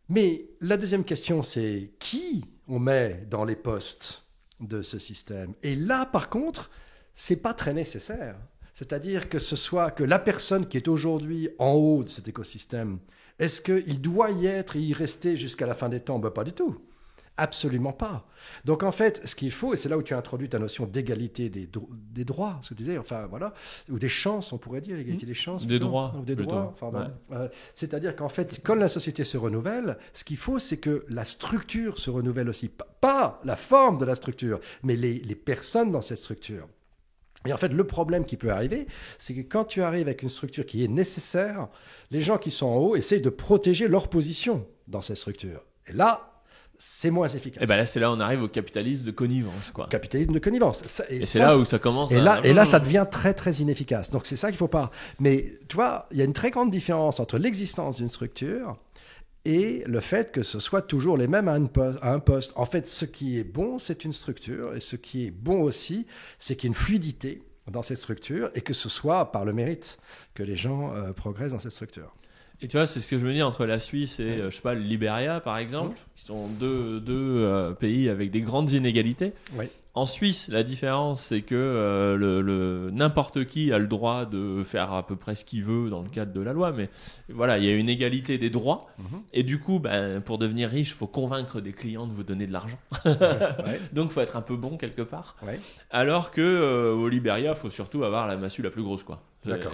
Mais 0.08 0.44
la 0.60 0.76
deuxième 0.76 1.04
question, 1.04 1.42
c'est 1.42 1.90
qui 1.98 2.44
on 2.68 2.78
met 2.78 3.26
dans 3.28 3.44
les 3.44 3.56
postes 3.56 4.24
de 4.60 4.82
ce 4.82 4.98
système? 4.98 5.54
Et 5.62 5.74
là, 5.74 6.06
par 6.06 6.28
contre, 6.28 6.70
c'est 7.14 7.36
pas 7.36 7.54
très 7.54 7.74
nécessaire. 7.74 8.36
C'est-à-dire 8.74 9.28
que 9.28 9.38
ce 9.38 9.56
soit 9.56 9.90
que 9.90 10.04
la 10.04 10.18
personne 10.18 10.66
qui 10.66 10.76
est 10.76 10.88
aujourd'hui 10.88 11.50
en 11.58 11.72
haut 11.72 12.04
de 12.04 12.08
cet 12.08 12.28
écosystème, 12.28 12.98
est-ce 13.38 13.60
qu'il 13.60 14.00
doit 14.00 14.30
y 14.30 14.46
être 14.46 14.76
et 14.76 14.80
y 14.80 14.92
rester 14.92 15.36
jusqu'à 15.36 15.66
la 15.66 15.74
fin 15.74 15.88
des 15.88 16.00
temps? 16.00 16.18
Ben, 16.18 16.30
Pas 16.30 16.44
du 16.44 16.52
tout. 16.52 16.78
Absolument 17.38 17.92
pas. 17.92 18.28
Donc 18.66 18.82
en 18.82 18.92
fait, 18.92 19.26
ce 19.26 19.34
qu'il 19.34 19.50
faut, 19.50 19.72
et 19.72 19.78
c'est 19.78 19.88
là 19.88 19.96
où 19.96 20.02
tu 20.02 20.12
as 20.12 20.18
introduit 20.18 20.50
ta 20.50 20.58
notion 20.58 20.84
d'égalité 20.84 21.48
des, 21.48 21.66
des, 21.66 22.24
droits, 22.24 22.58
ce 22.60 22.70
que 22.70 22.74
tu 22.74 22.82
disais, 22.82 22.98
enfin 22.98 23.26
voilà, 23.26 23.54
ou 23.90 23.98
des 23.98 24.10
chances, 24.10 24.52
on 24.52 24.58
pourrait 24.58 24.82
dire, 24.82 24.98
égalité 24.98 25.24
des 25.24 25.32
chances. 25.32 25.66
Des 25.66 25.78
droits. 25.78 26.14
des 26.26 26.36
droits. 26.36 26.74
Euh, 27.32 27.48
c'est-à-dire 27.72 28.14
qu'en 28.16 28.28
fait, 28.28 28.60
quand 28.62 28.74
la 28.74 28.88
société 28.88 29.24
se 29.24 29.38
renouvelle, 29.38 29.96
ce 30.12 30.24
qu'il 30.24 30.36
faut, 30.36 30.58
c'est 30.58 30.76
que 30.76 31.06
la 31.08 31.24
structure 31.24 31.98
se 31.98 32.10
renouvelle 32.10 32.50
aussi. 32.50 32.70
Pas 33.00 33.40
la 33.44 33.56
forme 33.56 33.96
de 33.96 34.04
la 34.04 34.14
structure, 34.14 34.60
mais 34.82 34.94
les, 34.94 35.14
les 35.14 35.34
personnes 35.34 35.90
dans 35.90 36.02
cette 36.02 36.18
structure. 36.18 36.68
Et 37.46 37.52
en 37.52 37.56
fait, 37.56 37.68
le 37.68 37.84
problème 37.84 38.24
qui 38.24 38.36
peut 38.36 38.50
arriver, 38.50 38.86
c'est 39.18 39.34
que 39.34 39.40
quand 39.40 39.64
tu 39.64 39.82
arrives 39.82 40.06
avec 40.06 40.22
une 40.22 40.28
structure 40.28 40.64
qui 40.66 40.84
est 40.84 40.88
nécessaire, 40.88 41.68
les 42.10 42.20
gens 42.20 42.38
qui 42.38 42.50
sont 42.50 42.66
en 42.66 42.76
haut 42.76 42.96
essayent 42.96 43.20
de 43.20 43.30
protéger 43.30 43.88
leur 43.88 44.08
position 44.08 44.66
dans 44.88 45.00
cette 45.00 45.16
structure. 45.16 45.62
Et 45.86 45.92
là, 45.92 46.32
c'est 46.78 47.10
moins 47.10 47.28
efficace. 47.28 47.62
Et 47.62 47.66
ben 47.66 47.76
là, 47.76 47.86
c'est 47.86 48.00
là 48.00 48.10
où 48.10 48.14
on 48.14 48.20
arrive 48.20 48.42
au 48.42 48.48
capitalisme 48.48 49.04
de 49.04 49.12
connivence, 49.12 49.70
quoi. 49.72 49.86
Capitalisme 49.88 50.32
de 50.32 50.38
connivence. 50.40 50.82
et, 51.08 51.24
c'est 51.24 51.38
là 51.38 51.56
où 51.56 51.64
ça 51.64 51.78
commence. 51.78 52.10
Et 52.10 52.20
là, 52.20 52.40
et 52.42 52.52
là, 52.52 52.64
ça 52.64 52.80
devient 52.80 53.06
très 53.10 53.34
très 53.34 53.52
inefficace. 53.54 54.10
Donc 54.10 54.26
c'est 54.26 54.36
ça 54.36 54.48
qu'il 54.48 54.58
faut 54.58 54.68
pas. 54.68 54.90
Mais 55.20 55.58
tu 55.68 55.76
vois, 55.76 56.08
il 56.10 56.18
y 56.18 56.22
a 56.22 56.24
une 56.24 56.32
très 56.32 56.50
grande 56.50 56.70
différence 56.70 57.20
entre 57.20 57.38
l'existence 57.38 57.98
d'une 57.98 58.08
structure 58.08 58.76
et 59.44 59.82
le 59.86 60.00
fait 60.00 60.32
que 60.32 60.42
ce 60.42 60.60
soit 60.60 60.82
toujours 60.82 61.16
les 61.16 61.26
mêmes 61.26 61.48
à, 61.48 61.54
un 61.54 62.18
poste. 62.18 62.52
En 62.56 62.66
fait, 62.66 62.86
ce 62.86 63.04
qui 63.04 63.38
est 63.38 63.44
bon, 63.44 63.78
c'est 63.78 64.04
une 64.04 64.12
structure, 64.12 64.74
et 64.74 64.80
ce 64.80 64.96
qui 64.96 65.26
est 65.26 65.30
bon 65.30 65.62
aussi, 65.62 66.06
c'est 66.38 66.56
qu'il 66.56 66.68
y 66.68 66.72
ait 66.72 66.74
une 66.74 66.80
fluidité 66.80 67.42
dans 67.70 67.82
cette 67.82 67.98
structure, 67.98 68.50
et 68.54 68.60
que 68.60 68.74
ce 68.74 68.88
soit 68.88 69.32
par 69.32 69.44
le 69.44 69.52
mérite 69.52 69.98
que 70.34 70.42
les 70.42 70.56
gens 70.56 70.94
euh, 70.94 71.12
progressent 71.12 71.52
dans 71.52 71.58
cette 71.58 71.72
structure. 71.72 72.14
Et 72.62 72.68
tu 72.68 72.76
vois, 72.76 72.86
c'est 72.86 73.00
ce 73.00 73.10
que 73.10 73.18
je 73.18 73.26
me 73.26 73.32
dis 73.32 73.42
entre 73.42 73.66
la 73.66 73.80
Suisse 73.80 74.20
et, 74.20 74.22
euh, 74.22 74.50
je 74.50 74.56
sais 74.56 74.62
pas, 74.62 74.74
le 74.74 74.80
Liberia, 74.80 75.40
par 75.40 75.58
exemple, 75.58 75.98
qui 76.16 76.24
sont 76.24 76.48
deux, 76.48 77.00
deux 77.00 77.44
euh, 77.44 77.72
pays 77.72 78.08
avec 78.08 78.30
des 78.30 78.40
grandes 78.40 78.70
inégalités. 78.70 79.32
Oui. 79.54 79.66
En 79.94 80.06
Suisse, 80.06 80.48
la 80.48 80.62
différence, 80.62 81.22
c'est 81.22 81.42
que 81.42 81.54
euh, 81.54 82.16
le, 82.16 82.90
n'importe 82.92 83.44
qui 83.44 83.74
a 83.74 83.78
le 83.78 83.86
droit 83.86 84.24
de 84.24 84.62
faire 84.64 84.90
à 84.94 85.06
peu 85.06 85.16
près 85.16 85.34
ce 85.34 85.44
qu'il 85.44 85.64
veut 85.64 85.90
dans 85.90 86.00
le 86.00 86.08
cadre 86.08 86.32
de 86.32 86.40
la 86.40 86.54
loi, 86.54 86.72
mais 86.72 86.88
voilà, 87.28 87.58
il 87.58 87.64
y 87.64 87.68
a 87.68 87.74
une 87.74 87.90
égalité 87.90 88.38
des 88.38 88.48
droits. 88.48 88.86
Mhm. 88.98 89.22
Et 89.34 89.42
du 89.42 89.60
coup, 89.60 89.80
ben, 89.80 90.22
pour 90.22 90.38
devenir 90.38 90.70
riche, 90.70 90.92
il 90.92 90.94
faut 90.94 91.06
convaincre 91.06 91.60
des 91.60 91.72
clients 91.72 92.06
de 92.06 92.12
vous 92.12 92.24
donner 92.24 92.46
de 92.46 92.52
l'argent. 92.52 92.78
Donc, 93.92 94.08
il 94.08 94.12
faut 94.12 94.22
être 94.22 94.36
un 94.36 94.42
peu 94.42 94.56
bon 94.56 94.78
quelque 94.78 95.02
part. 95.02 95.36
Alors 95.90 96.30
que 96.30 96.40
euh, 96.40 96.94
au 96.94 97.08
Liberia, 97.08 97.50
il 97.50 97.60
faut 97.60 97.70
surtout 97.70 98.02
avoir 98.02 98.26
la 98.26 98.38
massue 98.38 98.62
la 98.62 98.70
plus 98.70 98.82
grosse, 98.82 99.02
quoi. 99.02 99.22
D'accord. 99.44 99.72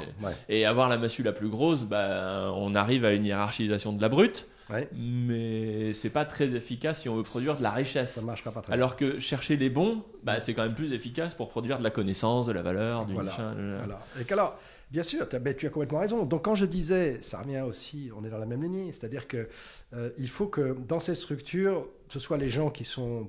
Et 0.49 0.65
avoir 0.65 0.89
la 0.89 0.99
massue 0.99 1.23
la 1.23 1.33
plus 1.33 1.49
grosse, 1.49 1.85
ben, 1.85 2.51
on 2.55 2.75
arrive 2.75 3.05
à 3.05 3.13
une 3.13 3.25
hiérarchisation 3.25 3.93
de 3.93 4.01
la 4.01 4.09
brute. 4.09 4.47
Ouais. 4.71 4.89
Mais 4.95 5.93
c'est 5.95 6.11
pas 6.11 6.25
très 6.25 6.55
efficace 6.55 7.01
si 7.01 7.09
on 7.09 7.17
veut 7.17 7.23
produire 7.23 7.57
de 7.57 7.63
la 7.63 7.71
richesse. 7.71 8.13
Ça 8.13 8.23
marchera 8.23 8.53
pas 8.53 8.61
très 8.61 8.73
Alors 8.73 8.97
que 8.97 9.19
chercher 9.19 9.57
les 9.57 9.71
bons, 9.71 10.03
bah, 10.23 10.41
c'est 10.41 10.53
quand 10.55 10.63
même 10.63 10.75
plus 10.75 10.93
efficace 10.93 11.35
pour 11.35 11.49
produire 11.49 11.79
de 11.79 11.85
la 11.85 11.91
connaissance, 11.91 12.47
de 12.47 12.53
la 12.53 12.63
valeur, 12.63 13.07
du 13.07 13.15
voilà. 13.15 13.33
voilà. 13.33 14.01
Et 14.21 14.31
alors, 14.31 14.59
bien 14.91 15.03
sûr, 15.03 15.29
tu 15.29 15.37
as, 15.37 15.55
tu 15.55 15.67
as, 15.67 15.71
complètement 15.71 16.01
raison. 16.01 16.25
Donc 16.25 16.45
quand 16.45 16.55
je 16.55 16.67
disais, 16.67 17.19
ça 17.23 17.41
revient 17.41 17.63
aussi, 17.63 18.11
on 18.17 18.25
est 18.25 18.31
dans 18.31 18.39
la 18.39 18.47
même 18.47 18.63
lignée, 18.63 18.93
c'est-à-dire 18.93 19.27
que 19.27 19.49
euh, 19.95 20.11
il 20.19 20.29
faut 20.29 20.47
que 20.47 20.77
dans 20.87 21.01
ces 21.01 21.15
structures, 21.15 21.87
ce 22.09 22.21
soit 22.21 22.37
les 22.37 22.51
gens 22.51 22.71
qui 22.71 22.85
sont 22.85 23.29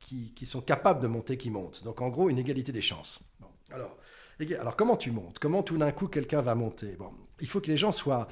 qui, 0.00 0.32
qui 0.34 0.46
sont 0.46 0.60
capables 0.60 1.00
de 1.00 1.06
monter 1.06 1.36
qui 1.36 1.50
montent. 1.50 1.84
Donc 1.84 2.00
en 2.00 2.08
gros, 2.08 2.30
une 2.30 2.38
égalité 2.38 2.72
des 2.72 2.80
chances. 2.80 3.20
Bon, 3.40 3.48
alors, 3.72 3.96
alors 4.58 4.76
comment 4.76 4.96
tu 4.96 5.10
montes? 5.10 5.38
Comment 5.38 5.62
tout 5.62 5.78
d'un 5.78 5.92
coup 5.92 6.06
quelqu'un 6.06 6.42
va 6.42 6.54
monter? 6.54 6.96
Bon, 6.98 7.10
il 7.40 7.48
faut 7.48 7.60
que 7.60 7.68
les 7.68 7.76
gens 7.76 7.92
soient 7.92 8.28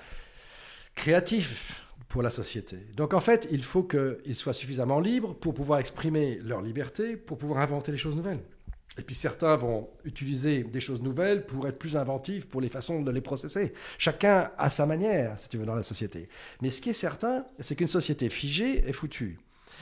créatifs 0.95 1.83
pour 2.09 2.23
la 2.23 2.31
société. 2.31 2.79
Donc 2.97 3.15
en 3.15 3.21
fait, 3.21 3.49
il 3.51 3.63
faut 3.63 3.83
qu'ils 3.83 4.37
soient 4.37 4.53
suffisamment 4.53 5.01
libres 5.01 5.35
pour 5.35 5.55
pouvoir 5.55 5.81
exprimer 5.81 6.39
leur 6.43 6.63
liberté, 6.63 7.17
pour 7.17 7.39
pouvoir 7.39 7.61
inventer 7.61 7.93
des 7.93 7.99
choses 7.99 8.17
nouvelles. 8.17 8.43
Et 8.99 9.03
puis 9.03 9.15
certains 9.15 9.57
vont 9.57 9.91
utiliser 10.05 10.65
des 10.65 10.81
choses 10.81 11.03
nouvelles 11.03 11.45
pour 11.45 11.69
être 11.69 11.79
plus 11.79 11.97
inventifs 11.97 12.47
pour 12.47 12.61
les 12.61 12.71
façons 12.71 13.03
de 13.03 13.11
les 13.11 13.21
processer. 13.21 13.75
Chacun 13.99 14.51
a 14.57 14.71
sa 14.71 14.87
manière, 14.87 15.39
si 15.39 15.49
tu 15.49 15.59
veux, 15.59 15.67
dans 15.67 15.75
la 15.75 15.83
société. 15.83 16.29
Mais 16.63 16.71
ce 16.71 16.81
qui 16.81 16.91
est 16.91 16.95
certain, 16.95 17.45
c'est 17.61 17.77
qu'une 17.77 17.89
société 17.89 18.31
figée 18.31 18.89
est 18.89 18.93
foutue. 18.95 19.39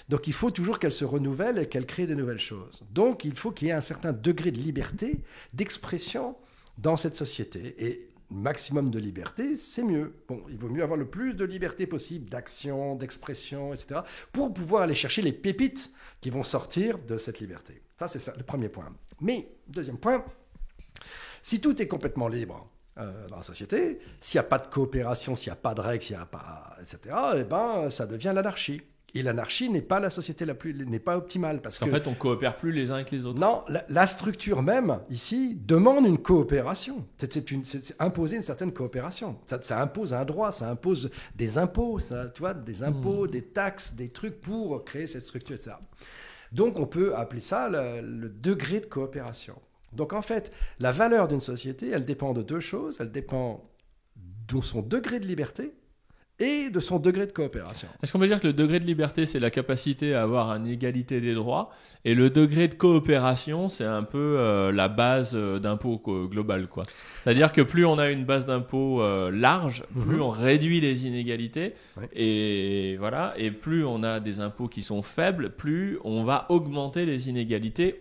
Donc 0.08 0.26
il 0.26 0.32
faut 0.32 0.50
toujours 0.50 0.78
qu'elle 0.78 0.92
se 0.92 1.04
renouvelle 1.04 1.58
et 1.58 1.66
qu'elle 1.66 1.86
crée 1.86 2.06
de 2.06 2.14
nouvelles 2.14 2.38
choses. 2.38 2.86
Donc 2.90 3.24
il 3.24 3.36
faut 3.36 3.50
qu'il 3.50 3.68
y 3.68 3.70
ait 3.70 3.74
un 3.74 3.80
certain 3.80 4.12
degré 4.12 4.50
de 4.50 4.58
liberté, 4.58 5.20
d'expression 5.52 6.36
dans 6.78 6.96
cette 6.96 7.14
société. 7.14 7.74
Et 7.78 8.08
maximum 8.30 8.90
de 8.90 8.98
liberté, 8.98 9.56
c'est 9.56 9.84
mieux. 9.84 10.14
Bon, 10.28 10.42
il 10.48 10.58
vaut 10.58 10.68
mieux 10.68 10.82
avoir 10.82 10.98
le 10.98 11.06
plus 11.06 11.34
de 11.34 11.44
liberté 11.44 11.86
possible 11.86 12.28
d'action, 12.28 12.96
d'expression, 12.96 13.72
etc., 13.72 14.00
pour 14.32 14.52
pouvoir 14.52 14.82
aller 14.82 14.94
chercher 14.94 15.22
les 15.22 15.32
pépites 15.32 15.92
qui 16.20 16.30
vont 16.30 16.42
sortir 16.42 16.98
de 16.98 17.16
cette 17.16 17.40
liberté. 17.40 17.82
Ça, 17.98 18.08
c'est 18.08 18.18
ça, 18.18 18.34
le 18.36 18.42
premier 18.42 18.68
point. 18.68 18.92
Mais, 19.20 19.48
deuxième 19.68 19.98
point, 19.98 20.24
si 21.42 21.60
tout 21.60 21.80
est 21.80 21.86
complètement 21.86 22.28
libre 22.28 22.68
euh, 22.98 23.28
dans 23.28 23.36
la 23.36 23.42
société, 23.42 24.00
s'il 24.20 24.38
n'y 24.38 24.46
a 24.46 24.48
pas 24.48 24.58
de 24.58 24.66
coopération, 24.66 25.36
s'il 25.36 25.50
n'y 25.50 25.58
a 25.58 25.60
pas 25.60 25.74
de 25.74 25.80
règles, 25.80 26.02
s'il 26.02 26.16
n'y 26.16 26.22
a 26.22 26.26
pas, 26.26 26.76
etc., 26.80 27.14
eh 27.36 27.44
ben, 27.44 27.90
ça 27.90 28.06
devient 28.06 28.32
l'anarchie. 28.34 28.82
Et 29.16 29.22
l'anarchie 29.22 29.70
n'est 29.70 29.80
pas 29.80 30.00
la 30.00 30.10
société 30.10 30.44
la 30.44 30.54
plus, 30.54 30.74
n'est 30.74 30.98
pas 30.98 31.16
optimale 31.16 31.62
parce 31.62 31.78
Parce 31.78 31.90
que 31.90 31.96
qu'en 31.96 32.02
fait, 32.04 32.10
on 32.10 32.14
coopère 32.14 32.56
plus 32.56 32.72
les 32.72 32.90
uns 32.90 32.94
avec 32.96 33.12
les 33.12 33.24
autres. 33.26 33.38
non, 33.38 33.62
la, 33.68 33.84
la 33.88 34.06
structure 34.08 34.60
même, 34.60 34.98
ici, 35.08 35.54
demande 35.54 36.04
une 36.06 36.18
coopération. 36.18 37.06
C'est 37.18 37.50
une- 37.52 37.62
imposer 38.00 38.36
une 38.36 38.42
certaine 38.42 38.72
coopération. 38.72 39.38
Ça, 39.46 39.62
ça 39.62 39.80
impose 39.80 40.12
un 40.14 40.24
droit, 40.24 40.50
ça 40.50 40.68
impose 40.68 41.10
des 41.36 41.58
impôts, 41.58 42.00
ça, 42.00 42.26
tu 42.34 42.40
vois, 42.40 42.54
des 42.54 42.82
impôts, 42.82 43.28
des 43.28 43.42
taxes, 43.42 43.94
des 43.94 44.08
trucs 44.08 44.40
pour 44.40 44.84
créer 44.84 45.06
cette 45.06 45.24
structure, 45.26 45.54
etc. 45.54 45.76
Donc, 46.50 46.80
on 46.80 46.86
peut 46.86 47.14
appeler 47.14 47.40
ça 47.40 47.68
le, 47.68 48.00
le 48.00 48.28
degré 48.28 48.80
de 48.80 48.86
coopération. 48.86 49.54
Donc, 49.92 50.12
en 50.12 50.22
fait, 50.22 50.50
la 50.80 50.90
valeur 50.90 51.28
d'une 51.28 51.38
société, 51.40 51.88
elle 51.90 52.04
dépend 52.04 52.32
de 52.32 52.42
deux 52.42 52.58
choses. 52.60 52.96
Elle 53.00 53.12
dépend 53.12 53.70
de 54.48 54.60
son 54.60 54.82
degré 54.82 55.20
de 55.20 55.26
liberté 55.26 55.72
et 56.40 56.68
de 56.70 56.80
son 56.80 56.98
degré 56.98 57.26
de 57.26 57.32
coopération. 57.32 57.86
Est-ce 58.02 58.12
qu'on 58.12 58.18
peut 58.18 58.26
dire 58.26 58.40
que 58.40 58.46
le 58.48 58.52
degré 58.52 58.80
de 58.80 58.84
liberté, 58.84 59.24
c'est 59.24 59.38
la 59.38 59.50
capacité 59.50 60.14
à 60.14 60.22
avoir 60.22 60.50
une 60.56 60.66
égalité 60.66 61.20
des 61.20 61.32
droits, 61.34 61.70
et 62.04 62.14
le 62.14 62.28
degré 62.28 62.66
de 62.66 62.74
coopération, 62.74 63.68
c'est 63.68 63.84
un 63.84 64.02
peu 64.02 64.36
euh, 64.38 64.72
la 64.72 64.88
base 64.88 65.32
euh, 65.36 65.60
d'impôt 65.60 66.02
global, 66.28 66.66
quoi. 66.66 66.82
C'est-à-dire 67.22 67.52
que 67.52 67.62
plus 67.62 67.86
on 67.86 67.98
a 67.98 68.10
une 68.10 68.24
base 68.24 68.46
d'impôt 68.46 69.00
euh, 69.00 69.30
large, 69.30 69.84
plus 69.92 70.16
Mhm. 70.16 70.22
on 70.22 70.30
réduit 70.30 70.80
les 70.80 71.06
inégalités, 71.06 71.74
et 72.14 72.96
voilà, 72.98 73.34
et 73.36 73.50
plus 73.52 73.84
on 73.84 74.02
a 74.02 74.18
des 74.20 74.40
impôts 74.40 74.68
qui 74.68 74.82
sont 74.82 75.02
faibles, 75.02 75.50
plus 75.50 75.98
on 76.04 76.24
va 76.24 76.46
augmenter 76.48 77.06
les 77.06 77.28
inégalités 77.28 78.00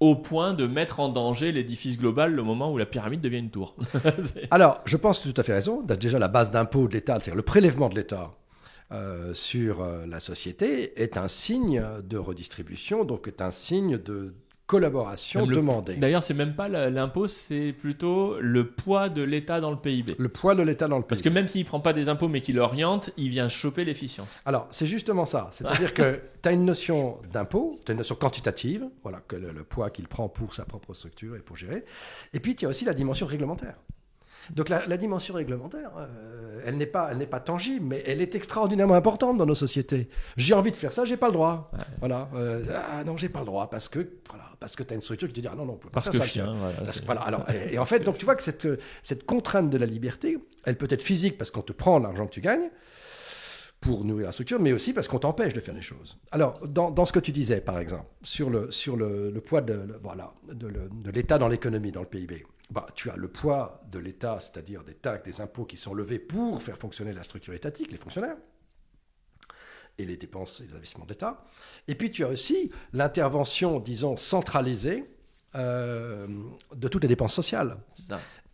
au 0.00 0.16
point 0.16 0.54
de 0.54 0.66
mettre 0.66 0.98
en 0.98 1.10
danger 1.10 1.52
l'édifice 1.52 1.98
global 1.98 2.32
le 2.32 2.42
moment 2.42 2.72
où 2.72 2.78
la 2.78 2.86
pyramide 2.86 3.20
devient 3.20 3.38
une 3.38 3.50
tour. 3.50 3.76
Alors, 4.50 4.80
je 4.86 4.96
pense 4.96 5.18
que 5.18 5.24
tu 5.24 5.28
as 5.28 5.32
tout 5.32 5.40
à 5.40 5.44
fait 5.44 5.52
raison. 5.52 5.82
Déjà, 5.82 6.18
la 6.18 6.28
base 6.28 6.50
d'impôt 6.50 6.88
de 6.88 6.94
l'État, 6.94 7.14
c'est-à-dire 7.14 7.36
le 7.36 7.42
prélèvement 7.42 7.90
de 7.90 7.96
l'État 7.96 8.32
euh, 8.92 9.34
sur 9.34 9.82
euh, 9.82 10.06
la 10.06 10.18
société, 10.18 11.00
est 11.02 11.18
un 11.18 11.28
signe 11.28 11.84
de 12.02 12.16
redistribution, 12.16 13.04
donc 13.04 13.28
est 13.28 13.42
un 13.42 13.50
signe 13.50 13.98
de 13.98 14.34
collaboration 14.70 15.46
Le- 15.46 15.56
demandée. 15.56 15.96
D'ailleurs, 15.96 16.22
c'est 16.22 16.32
même 16.32 16.54
pas 16.54 16.68
l'impôt, 16.68 17.26
c'est 17.26 17.72
plutôt 17.72 18.38
le 18.40 18.68
poids 18.68 19.08
de 19.08 19.20
l'État 19.20 19.60
dans 19.60 19.72
le 19.72 19.76
PIB. 19.76 20.14
Le 20.16 20.28
poids 20.28 20.54
de 20.54 20.62
l'État 20.62 20.86
dans 20.86 20.96
le 20.96 21.02
pays. 21.02 21.08
Parce 21.08 21.22
que 21.22 21.28
même 21.28 21.48
s'il 21.48 21.64
prend 21.64 21.80
pas 21.80 21.92
des 21.92 22.08
impôts 22.08 22.28
mais 22.28 22.40
qu'il 22.40 22.56
oriente, 22.60 23.10
il 23.16 23.30
vient 23.30 23.48
choper 23.48 23.84
l'efficience. 23.84 24.40
Alors, 24.46 24.68
c'est 24.70 24.86
justement 24.86 25.24
ça. 25.24 25.48
C'est-à-dire 25.50 25.92
que 26.00 26.20
tu 26.40 26.48
as 26.48 26.52
une 26.52 26.64
notion 26.64 27.18
d'impôt, 27.32 27.80
tu 27.84 27.90
as 27.90 27.94
une 27.94 27.98
notion 27.98 28.14
quantitative, 28.14 28.86
voilà, 29.02 29.20
que 29.26 29.34
le, 29.34 29.50
le 29.50 29.64
poids 29.64 29.90
qu'il 29.90 30.06
prend 30.06 30.28
pour 30.28 30.54
sa 30.54 30.64
propre 30.64 30.94
structure 30.94 31.34
et 31.34 31.40
pour 31.40 31.56
gérer. 31.56 31.84
Et 32.32 32.38
puis, 32.38 32.54
tu 32.54 32.64
as 32.66 32.68
aussi 32.68 32.84
la 32.84 32.94
dimension 32.94 33.26
réglementaire. 33.26 33.74
Donc, 34.54 34.68
la, 34.68 34.86
la 34.86 34.96
dimension 34.96 35.34
réglementaire, 35.34 35.90
euh, 35.98 36.60
elle 36.66 36.76
n'est 36.76 36.86
pas, 36.86 37.08
elle 37.10 37.18
n'est 37.18 37.26
pas 37.26 37.40
tangible, 37.40 37.86
mais 37.86 38.02
elle 38.06 38.20
est 38.20 38.34
extraordinairement 38.34 38.94
importante 38.94 39.36
dans 39.38 39.46
nos 39.46 39.54
sociétés. 39.54 40.08
J'ai 40.36 40.54
envie 40.54 40.70
de 40.70 40.76
faire 40.76 40.92
ça, 40.92 41.04
j'ai 41.04 41.16
pas 41.16 41.28
le 41.28 41.32
droit. 41.32 41.70
Voilà. 42.00 42.28
Euh, 42.34 42.64
ah 42.92 43.04
non, 43.04 43.16
j'ai 43.16 43.28
pas 43.28 43.40
le 43.40 43.46
droit 43.46 43.70
parce 43.70 43.88
que, 43.88 44.08
voilà, 44.28 44.44
parce 44.58 44.76
que 44.76 44.82
tu 44.82 44.92
as 44.92 44.94
une 44.94 45.00
structure 45.00 45.28
qui 45.28 45.34
te 45.34 45.40
dit 45.40 45.48
ah 45.50 45.54
non, 45.56 45.64
non, 45.64 45.74
on 45.74 45.76
peut 45.76 45.88
pas 45.90 46.00
faire 46.00 46.12
que 46.12 46.18
ça. 46.18 46.24
chien, 46.26 46.54
voilà. 46.58 46.76
Parce 46.78 47.02
voilà, 47.04 47.20
alors, 47.22 47.46
et, 47.70 47.74
et 47.74 47.78
en 47.78 47.84
fait, 47.84 48.00
donc 48.00 48.18
tu 48.18 48.24
vois 48.24 48.34
que 48.36 48.42
cette, 48.42 48.68
cette 49.02 49.24
contrainte 49.24 49.70
de 49.70 49.78
la 49.78 49.86
liberté, 49.86 50.38
elle 50.64 50.76
peut 50.76 50.88
être 50.90 51.02
physique 51.02 51.38
parce 51.38 51.50
qu'on 51.50 51.62
te 51.62 51.72
prend 51.72 51.98
l'argent 51.98 52.26
que 52.26 52.32
tu 52.32 52.40
gagnes 52.40 52.70
pour 53.80 54.04
nourrir 54.04 54.26
la 54.26 54.32
structure, 54.32 54.60
mais 54.60 54.72
aussi 54.72 54.92
parce 54.92 55.08
qu'on 55.08 55.18
t'empêche 55.18 55.54
de 55.54 55.60
faire 55.60 55.74
les 55.74 55.82
choses. 55.82 56.18
Alors, 56.32 56.66
dans, 56.68 57.04
ce 57.04 57.12
que 57.12 57.18
tu 57.18 57.32
disais, 57.32 57.60
par 57.60 57.78
exemple, 57.78 58.06
sur 58.22 58.50
le, 58.50 58.70
sur 58.70 58.96
le, 58.96 59.32
poids 59.40 59.62
de, 59.62 59.98
voilà, 60.02 60.34
de, 60.52 61.10
l'État 61.10 61.38
dans 61.38 61.48
l'économie, 61.48 61.90
dans 61.90 62.02
le 62.02 62.06
PIB, 62.06 62.44
bah, 62.70 62.86
tu 62.94 63.10
as 63.10 63.16
le 63.16 63.28
poids 63.28 63.82
de 63.90 63.98
l'État, 63.98 64.38
c'est-à-dire 64.38 64.84
des 64.84 64.94
taxes, 64.94 65.24
des 65.24 65.40
impôts 65.40 65.64
qui 65.64 65.76
sont 65.76 65.94
levés 65.94 66.18
pour 66.18 66.62
faire 66.62 66.76
fonctionner 66.76 67.12
la 67.12 67.22
structure 67.22 67.54
étatique, 67.54 67.90
les 67.90 67.98
fonctionnaires, 67.98 68.36
et 69.98 70.04
les 70.04 70.16
dépenses 70.16 70.60
et 70.60 70.66
les 70.66 70.74
investissements 70.74 71.04
de 71.06 71.10
l'État. 71.10 71.42
Et 71.88 71.94
puis 71.94 72.10
tu 72.10 72.24
as 72.24 72.28
aussi 72.28 72.70
l'intervention, 72.92 73.80
disons, 73.80 74.16
centralisée 74.16 75.04
euh, 75.56 76.26
de 76.74 76.88
toutes 76.88 77.02
les 77.02 77.08
dépenses 77.08 77.34
sociales. 77.34 77.76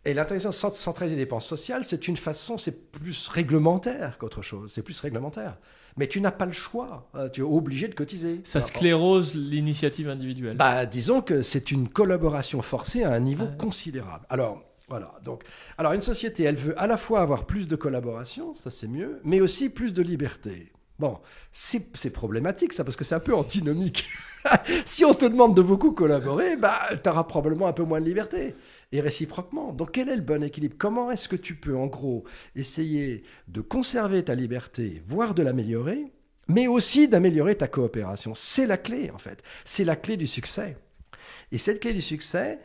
Et 0.09 0.39
cent- 0.39 0.51
centralisée 0.73 1.15
des 1.17 1.23
dépenses 1.23 1.45
sociales, 1.45 1.83
c'est 1.83 2.07
une 2.07 2.17
façon, 2.17 2.57
c'est 2.57 2.91
plus 2.91 3.27
réglementaire 3.27 4.17
qu'autre 4.17 4.41
chose. 4.41 4.71
C'est 4.73 4.81
plus 4.81 4.99
réglementaire. 4.99 5.57
Mais 5.97 6.07
tu 6.07 6.21
n'as 6.21 6.31
pas 6.31 6.45
le 6.45 6.53
choix. 6.53 7.09
Euh, 7.15 7.27
tu 7.27 7.41
es 7.41 7.43
obligé 7.43 7.87
de 7.87 7.95
cotiser. 7.95 8.39
Ça 8.43 8.61
sclérose 8.61 9.33
l'initiative 9.35 10.07
individuelle. 10.09 10.55
Bah, 10.55 10.85
disons 10.85 11.21
que 11.21 11.41
c'est 11.41 11.71
une 11.71 11.89
collaboration 11.89 12.61
forcée 12.61 13.03
à 13.03 13.11
un 13.11 13.19
niveau 13.19 13.45
Ouais. 13.45 13.57
considérable. 13.57 14.25
Alors, 14.29 14.63
voilà. 14.87 15.11
Donc, 15.25 15.43
alors, 15.77 15.93
une 15.93 16.01
société, 16.01 16.43
elle 16.43 16.55
veut 16.55 16.79
à 16.81 16.87
la 16.87 16.97
fois 16.97 17.19
avoir 17.21 17.45
plus 17.45 17.67
de 17.67 17.75
collaboration, 17.75 18.53
ça 18.53 18.71
c'est 18.71 18.87
mieux, 18.87 19.19
mais 19.25 19.41
aussi 19.41 19.69
plus 19.69 19.93
de 19.93 20.01
liberté. 20.03 20.71
Bon, 20.99 21.19
c'est 21.51 21.95
c'est 21.95 22.09
problématique 22.11 22.73
ça, 22.73 22.83
parce 22.83 22.95
que 22.95 23.03
c'est 23.03 23.13
un 23.15 23.19
peu 23.19 23.35
antinomique. 23.35 24.07
si 24.85 25.03
on 25.05 25.13
te 25.13 25.25
demande 25.25 25.55
de 25.55 25.61
beaucoup 25.61 25.91
collaborer, 25.91 26.55
bah, 26.55 26.79
tu 27.03 27.09
auras 27.09 27.23
probablement 27.25 27.67
un 27.67 27.73
peu 27.73 27.83
moins 27.83 27.99
de 28.01 28.05
liberté. 28.05 28.55
Et 28.93 29.01
réciproquement. 29.01 29.73
Donc, 29.73 29.91
quel 29.91 30.07
est 30.07 30.15
le 30.15 30.21
bon 30.21 30.43
équilibre? 30.43 30.75
Comment 30.77 31.11
est-ce 31.11 31.27
que 31.27 31.35
tu 31.35 31.55
peux, 31.55 31.75
en 31.75 31.87
gros, 31.87 32.23
essayer 32.55 33.23
de 33.49 33.59
conserver 33.59 34.23
ta 34.23 34.33
liberté, 34.33 35.01
voire 35.05 35.33
de 35.33 35.43
l'améliorer, 35.43 36.05
mais 36.47 36.67
aussi 36.67 37.09
d'améliorer 37.09 37.55
ta 37.55 37.67
coopération? 37.67 38.33
C'est 38.33 38.65
la 38.65 38.77
clé, 38.77 39.11
en 39.11 39.17
fait. 39.17 39.43
C'est 39.65 39.83
la 39.83 39.97
clé 39.97 40.15
du 40.15 40.27
succès. 40.27 40.77
Et 41.51 41.57
cette 41.57 41.81
clé 41.81 41.93
du 41.93 42.01
succès, 42.01 42.59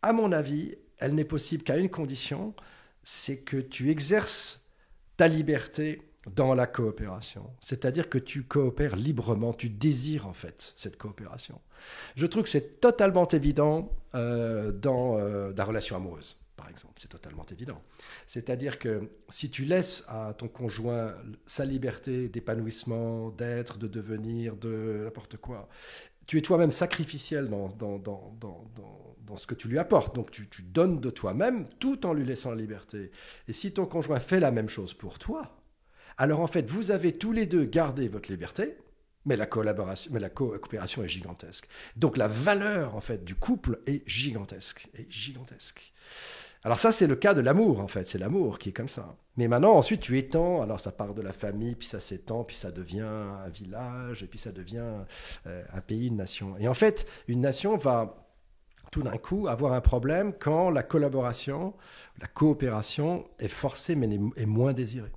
à 0.00 0.14
mon 0.14 0.32
avis, 0.32 0.76
elle 0.98 1.14
n'est 1.14 1.24
possible 1.24 1.62
qu'à 1.62 1.76
une 1.76 1.90
condition, 1.90 2.54
c'est 3.02 3.38
que 3.38 3.58
tu 3.58 3.90
exerces 3.90 4.66
ta 5.18 5.28
liberté 5.28 6.00
dans 6.34 6.54
la 6.54 6.66
coopération. 6.66 7.50
C'est-à-dire 7.60 8.08
que 8.08 8.18
tu 8.18 8.42
coopères 8.42 8.96
librement, 8.96 9.52
tu 9.52 9.68
désires 9.68 10.26
en 10.26 10.32
fait 10.32 10.72
cette 10.76 10.96
coopération. 10.96 11.60
Je 12.16 12.26
trouve 12.26 12.42
que 12.42 12.48
c'est 12.48 12.80
totalement 12.80 13.28
évident 13.28 13.92
euh, 14.14 14.72
dans 14.72 15.18
euh, 15.18 15.52
la 15.56 15.64
relation 15.64 15.96
amoureuse, 15.96 16.36
par 16.56 16.68
exemple. 16.68 16.94
C'est 16.98 17.08
totalement 17.08 17.46
évident. 17.52 17.80
C'est-à-dire 18.26 18.78
que 18.78 19.08
si 19.28 19.50
tu 19.50 19.64
laisses 19.64 20.04
à 20.08 20.34
ton 20.36 20.48
conjoint 20.48 21.14
sa 21.46 21.64
liberté 21.64 22.28
d'épanouissement, 22.28 23.30
d'être, 23.30 23.78
de 23.78 23.86
devenir, 23.86 24.56
de 24.56 25.02
n'importe 25.04 25.36
quoi, 25.36 25.68
tu 26.26 26.38
es 26.38 26.42
toi-même 26.42 26.72
sacrificiel 26.72 27.48
dans, 27.48 27.68
dans, 27.68 27.98
dans, 27.98 28.36
dans, 28.40 29.36
ce 29.36 29.46
que 29.46 29.54
tu 29.54 29.68
lui 29.68 29.78
apportes. 29.78 30.14
Donc 30.14 30.30
tu 30.32 30.62
donnes 30.62 31.00
de 31.00 31.10
toi-même 31.10 31.68
tout 31.78 32.04
en 32.04 32.12
lui 32.12 32.24
laissant 32.24 32.50
la 32.50 32.56
liberté. 32.56 33.12
Et 33.46 33.52
si 33.52 33.72
ton 33.72 33.86
conjoint 33.86 34.18
fait 34.18 34.40
la 34.40 34.50
même 34.50 34.68
chose 34.68 34.94
pour 34.94 35.18
toi, 35.18 35.55
alors 36.16 36.40
en 36.40 36.46
fait, 36.46 36.68
vous 36.70 36.90
avez 36.90 37.16
tous 37.16 37.32
les 37.32 37.46
deux 37.46 37.64
gardé 37.64 38.08
votre 38.08 38.30
liberté, 38.30 38.76
mais 39.24 39.36
la 39.36 39.46
collaboration, 39.46 40.10
mais 40.14 40.20
la 40.20 40.30
co- 40.30 40.56
coopération 40.58 41.02
est 41.02 41.08
gigantesque. 41.08 41.68
Donc 41.96 42.16
la 42.16 42.28
valeur 42.28 42.94
en 42.94 43.00
fait 43.00 43.24
du 43.24 43.34
couple 43.34 43.80
est 43.86 44.02
gigantesque, 44.08 44.88
gigantesque. 45.08 45.92
Alors 46.62 46.78
ça 46.78 46.90
c'est 46.92 47.06
le 47.06 47.16
cas 47.16 47.34
de 47.34 47.40
l'amour 47.40 47.80
en 47.80 47.86
fait, 47.88 48.08
c'est 48.08 48.18
l'amour 48.18 48.58
qui 48.58 48.70
est 48.70 48.72
comme 48.72 48.88
ça. 48.88 49.16
Mais 49.36 49.48
maintenant 49.48 49.74
ensuite 49.74 50.00
tu 50.00 50.16
étends, 50.18 50.62
alors 50.62 50.80
ça 50.80 50.92
part 50.92 51.14
de 51.14 51.22
la 51.22 51.32
famille, 51.32 51.74
puis 51.74 51.86
ça 51.88 52.00
s'étend, 52.00 52.44
puis 52.44 52.56
ça 52.56 52.70
devient 52.70 53.00
un 53.00 53.48
village, 53.48 54.22
et 54.22 54.26
puis 54.26 54.38
ça 54.38 54.52
devient 54.52 55.04
euh, 55.46 55.64
un 55.72 55.80
pays, 55.80 56.06
une 56.08 56.16
nation. 56.16 56.56
Et 56.58 56.68
en 56.68 56.74
fait, 56.74 57.06
une 57.28 57.40
nation 57.40 57.76
va 57.76 58.26
tout 58.90 59.02
d'un 59.02 59.18
coup 59.18 59.48
avoir 59.48 59.72
un 59.72 59.80
problème 59.80 60.32
quand 60.38 60.70
la 60.70 60.82
collaboration, 60.82 61.74
la 62.20 62.26
coopération 62.28 63.28
est 63.38 63.48
forcée 63.48 63.96
mais 63.96 64.08
est 64.36 64.46
moins 64.46 64.72
désirée. 64.72 65.12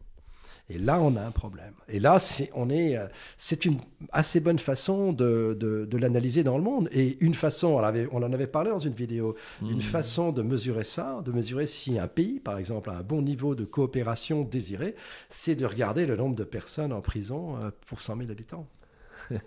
Et 0.71 0.77
là, 0.77 0.99
on 1.01 1.15
a 1.15 1.21
un 1.21 1.31
problème. 1.31 1.73
Et 1.87 1.99
là, 1.99 2.19
c'est, 2.19 2.51
on 2.53 2.69
est, 2.69 2.95
euh, 2.95 3.07
c'est 3.39 3.65
une 3.65 3.77
assez 4.11 4.39
bonne 4.39 4.59
façon 4.59 5.13
de, 5.13 5.57
de, 5.59 5.85
de 5.89 5.97
l'analyser 5.97 6.43
dans 6.43 6.57
le 6.57 6.63
monde. 6.63 6.89
Et 6.91 7.17
une 7.21 7.33
façon, 7.33 7.69
on, 7.69 7.79
avait, 7.79 8.07
on 8.11 8.17
en 8.21 8.31
avait 8.31 8.45
parlé 8.47 8.69
dans 8.69 8.77
une 8.77 8.93
vidéo, 8.93 9.35
une 9.63 9.75
Mhm. 9.75 9.81
façon 9.81 10.31
de 10.31 10.43
mesurer 10.43 10.83
ça, 10.83 11.21
de 11.25 11.31
mesurer 11.31 11.65
si 11.65 11.97
un 11.97 12.07
pays, 12.07 12.39
par 12.39 12.57
exemple, 12.59 12.91
a 12.91 12.93
un 12.93 13.01
bon 13.03 13.21
niveau 13.23 13.55
de 13.55 13.65
coopération 13.65 14.43
désiré, 14.43 14.95
c'est 15.29 15.55
de 15.55 15.65
regarder 15.65 16.05
le 16.05 16.15
nombre 16.15 16.35
de 16.35 16.43
personnes 16.43 16.93
en 16.93 17.01
prison 17.01 17.57
euh, 17.57 17.71
pour 17.87 18.01
100 18.01 18.17
000 18.17 18.29
habitants. 18.31 18.67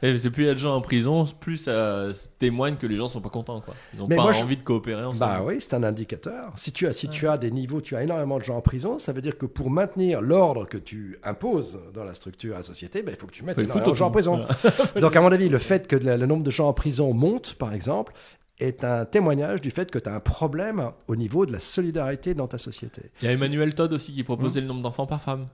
Et 0.00 0.16
c'est 0.16 0.30
plus 0.30 0.44
il 0.44 0.46
y 0.46 0.50
a 0.50 0.54
de 0.54 0.60
gens 0.60 0.76
en 0.76 0.80
prison, 0.80 1.24
plus 1.40 1.56
ça 1.56 2.06
témoigne 2.38 2.76
que 2.76 2.86
les 2.86 2.94
gens 2.94 3.08
sont 3.08 3.20
pas 3.20 3.30
contents, 3.30 3.60
quoi. 3.60 3.74
Ils 3.94 4.00
ont 4.00 4.06
Mais 4.06 4.14
pas 4.14 4.22
moi, 4.22 4.30
je- 4.30 4.44
envie 4.44 4.56
de 4.56 4.62
coopérer 4.62 5.02
ensemble. 5.04 5.18
Bah 5.18 5.42
oui, 5.44 5.56
c'est 5.58 5.74
un 5.74 5.82
indicateur. 5.82 6.52
Si 6.54 6.70
tu 6.70 6.86
as, 6.86 6.92
si 6.92 7.08
tu 7.08 7.26
as 7.26 7.36
des 7.36 7.50
niveaux, 7.50 7.80
tu 7.80 7.96
as 7.96 8.04
énormément 8.04 8.38
de 8.38 8.44
gens 8.44 8.56
en 8.58 8.60
prison, 8.60 8.98
ça 9.00 9.12
veut 9.12 9.22
dire 9.22 9.36
que 9.36 9.44
pour 9.46 9.70
maintenir 9.70 10.20
l'ordre 10.20 10.66
que 10.66 10.78
tu 10.78 11.18
imposes 11.24 11.80
dans 11.94 12.04
la 12.04 12.14
structure 12.14 12.54
à 12.54 12.58
la 12.58 12.62
société, 12.62 13.02
ben, 13.02 13.12
il 13.12 13.20
faut 13.20 13.26
que 13.26 13.32
tu 13.32 13.42
mettes 13.42 13.58
énormément 13.58 13.90
de 13.90 13.94
gens 13.96 14.06
en 14.06 14.10
prison. 14.12 14.46
Donc, 15.00 15.16
à 15.16 15.20
mon 15.20 15.32
avis, 15.32 15.48
le 15.48 15.58
fait 15.58 15.88
que 15.88 15.96
le 15.96 16.16
le 16.16 16.26
nombre 16.26 16.44
de 16.44 16.50
gens 16.52 16.68
en 16.68 16.72
prison 16.74 17.12
monte, 17.12 17.54
par 17.54 17.72
exemple, 17.74 18.12
est 18.60 18.84
un 18.84 19.04
témoignage 19.04 19.60
du 19.62 19.70
fait 19.72 19.90
que 19.90 19.98
tu 19.98 20.08
as 20.08 20.14
un 20.14 20.20
problème 20.20 20.90
au 21.08 21.16
niveau 21.16 21.44
de 21.44 21.50
la 21.52 21.58
solidarité 21.60 22.34
dans 22.34 22.46
ta 22.46 22.58
société. 22.58 23.02
Il 23.20 23.24
y 23.24 23.28
a 23.28 23.32
Emmanuel 23.32 23.74
Todd 23.74 23.92
aussi 23.92 24.12
qui 24.12 24.22
proposait 24.22 24.60
le 24.60 24.68
nombre 24.68 24.82
d'enfants 24.82 25.06
par 25.06 25.20
femme. 25.22 25.46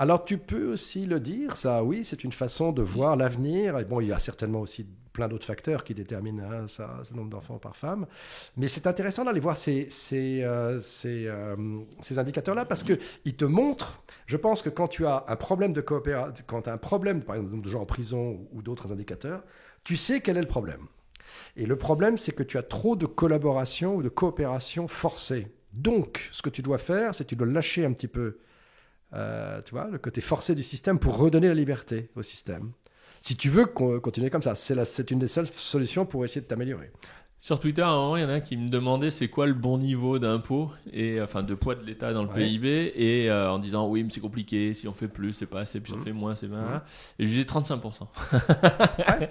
Alors, 0.00 0.24
tu 0.24 0.38
peux 0.38 0.72
aussi 0.72 1.04
le 1.04 1.20
dire, 1.20 1.58
ça, 1.58 1.84
oui, 1.84 2.06
c'est 2.06 2.24
une 2.24 2.32
façon 2.32 2.72
de 2.72 2.80
voir 2.80 3.16
l'avenir. 3.16 3.78
Et 3.78 3.84
bon, 3.84 4.00
il 4.00 4.08
y 4.08 4.12
a 4.12 4.18
certainement 4.18 4.62
aussi 4.62 4.86
plein 5.12 5.28
d'autres 5.28 5.44
facteurs 5.44 5.84
qui 5.84 5.92
déterminent 5.92 6.42
hein, 6.42 6.66
ça, 6.68 7.00
ce 7.02 7.12
nombre 7.12 7.28
d'enfants 7.28 7.58
par 7.58 7.76
femme. 7.76 8.06
Mais 8.56 8.66
c'est 8.66 8.86
intéressant 8.86 9.26
d'aller 9.26 9.40
voir 9.40 9.58
ces, 9.58 9.90
ces, 9.90 10.42
euh, 10.42 10.80
ces, 10.80 11.26
euh, 11.26 11.54
ces 12.00 12.18
indicateurs-là 12.18 12.64
parce 12.64 12.82
qu'ils 12.82 13.36
te 13.36 13.44
montrent, 13.44 14.02
je 14.24 14.38
pense 14.38 14.62
que 14.62 14.70
quand 14.70 14.88
tu 14.88 15.04
as 15.04 15.22
un 15.28 15.36
problème 15.36 15.74
de 15.74 15.82
coopération, 15.82 16.44
quand 16.46 16.62
tu 16.62 16.70
as 16.70 16.72
un 16.72 16.78
problème, 16.78 17.22
par 17.22 17.36
exemple, 17.36 17.60
de 17.60 17.68
gens 17.68 17.82
en 17.82 17.86
prison 17.86 18.48
ou 18.52 18.62
d'autres 18.62 18.94
indicateurs, 18.94 19.44
tu 19.84 19.96
sais 19.96 20.22
quel 20.22 20.38
est 20.38 20.40
le 20.40 20.48
problème. 20.48 20.86
Et 21.58 21.66
le 21.66 21.76
problème, 21.76 22.16
c'est 22.16 22.32
que 22.32 22.42
tu 22.42 22.56
as 22.56 22.62
trop 22.62 22.96
de 22.96 23.04
collaboration 23.04 23.96
ou 23.96 24.02
de 24.02 24.08
coopération 24.08 24.88
forcée. 24.88 25.48
Donc, 25.74 26.26
ce 26.32 26.40
que 26.40 26.48
tu 26.48 26.62
dois 26.62 26.78
faire, 26.78 27.14
c'est 27.14 27.24
que 27.24 27.28
tu 27.28 27.36
dois 27.36 27.46
lâcher 27.46 27.84
un 27.84 27.92
petit 27.92 28.08
peu 28.08 28.38
euh, 29.14 29.60
tu 29.62 29.72
vois, 29.72 29.88
le 29.88 29.98
côté 29.98 30.20
forcé 30.20 30.54
du 30.54 30.62
système 30.62 30.98
pour 30.98 31.16
redonner 31.18 31.48
la 31.48 31.54
liberté 31.54 32.10
au 32.16 32.22
système. 32.22 32.72
Si 33.20 33.36
tu 33.36 33.48
veux 33.48 33.66
con- 33.66 34.00
continuer 34.00 34.30
comme 34.30 34.42
ça, 34.42 34.54
c'est 34.54 35.10
une 35.10 35.18
des 35.18 35.28
seules 35.28 35.46
solutions 35.46 36.06
pour 36.06 36.24
essayer 36.24 36.40
de 36.40 36.46
t'améliorer. 36.46 36.90
Sur 37.42 37.58
Twitter, 37.58 37.80
à 37.80 37.88
un 37.88 37.96
moment, 37.96 38.16
il 38.18 38.22
y 38.22 38.24
en 38.26 38.28
a 38.28 38.40
qui 38.40 38.54
me 38.58 38.68
demandaient 38.68 39.10
c'est 39.10 39.28
quoi 39.28 39.46
le 39.46 39.54
bon 39.54 39.78
niveau 39.78 40.18
d'impôt 40.18 40.70
et 40.92 41.22
enfin 41.22 41.42
de 41.42 41.54
poids 41.54 41.74
de 41.74 41.82
l'État 41.82 42.12
dans 42.12 42.22
le 42.22 42.28
Ouais. 42.28 42.44
PIB 42.44 42.92
et 42.94 43.30
euh, 43.30 43.50
en 43.50 43.58
disant 43.58 43.88
oui 43.88 44.04
mais 44.04 44.10
c'est 44.10 44.20
compliqué 44.20 44.74
si 44.74 44.86
on 44.86 44.92
fait 44.92 45.08
plus 45.08 45.32
c'est 45.32 45.46
pas 45.46 45.60
assez 45.60 45.80
puis 45.80 45.90
si 45.92 45.96
on 45.96 46.00
Mhm. 46.00 46.04
fait 46.04 46.12
moins 46.12 46.34
c'est 46.34 46.48
pas 46.48 46.56
Mhm. 46.56 46.80
et 47.18 47.24
je 47.24 47.30
disais 47.30 47.44
35%. 47.44 48.08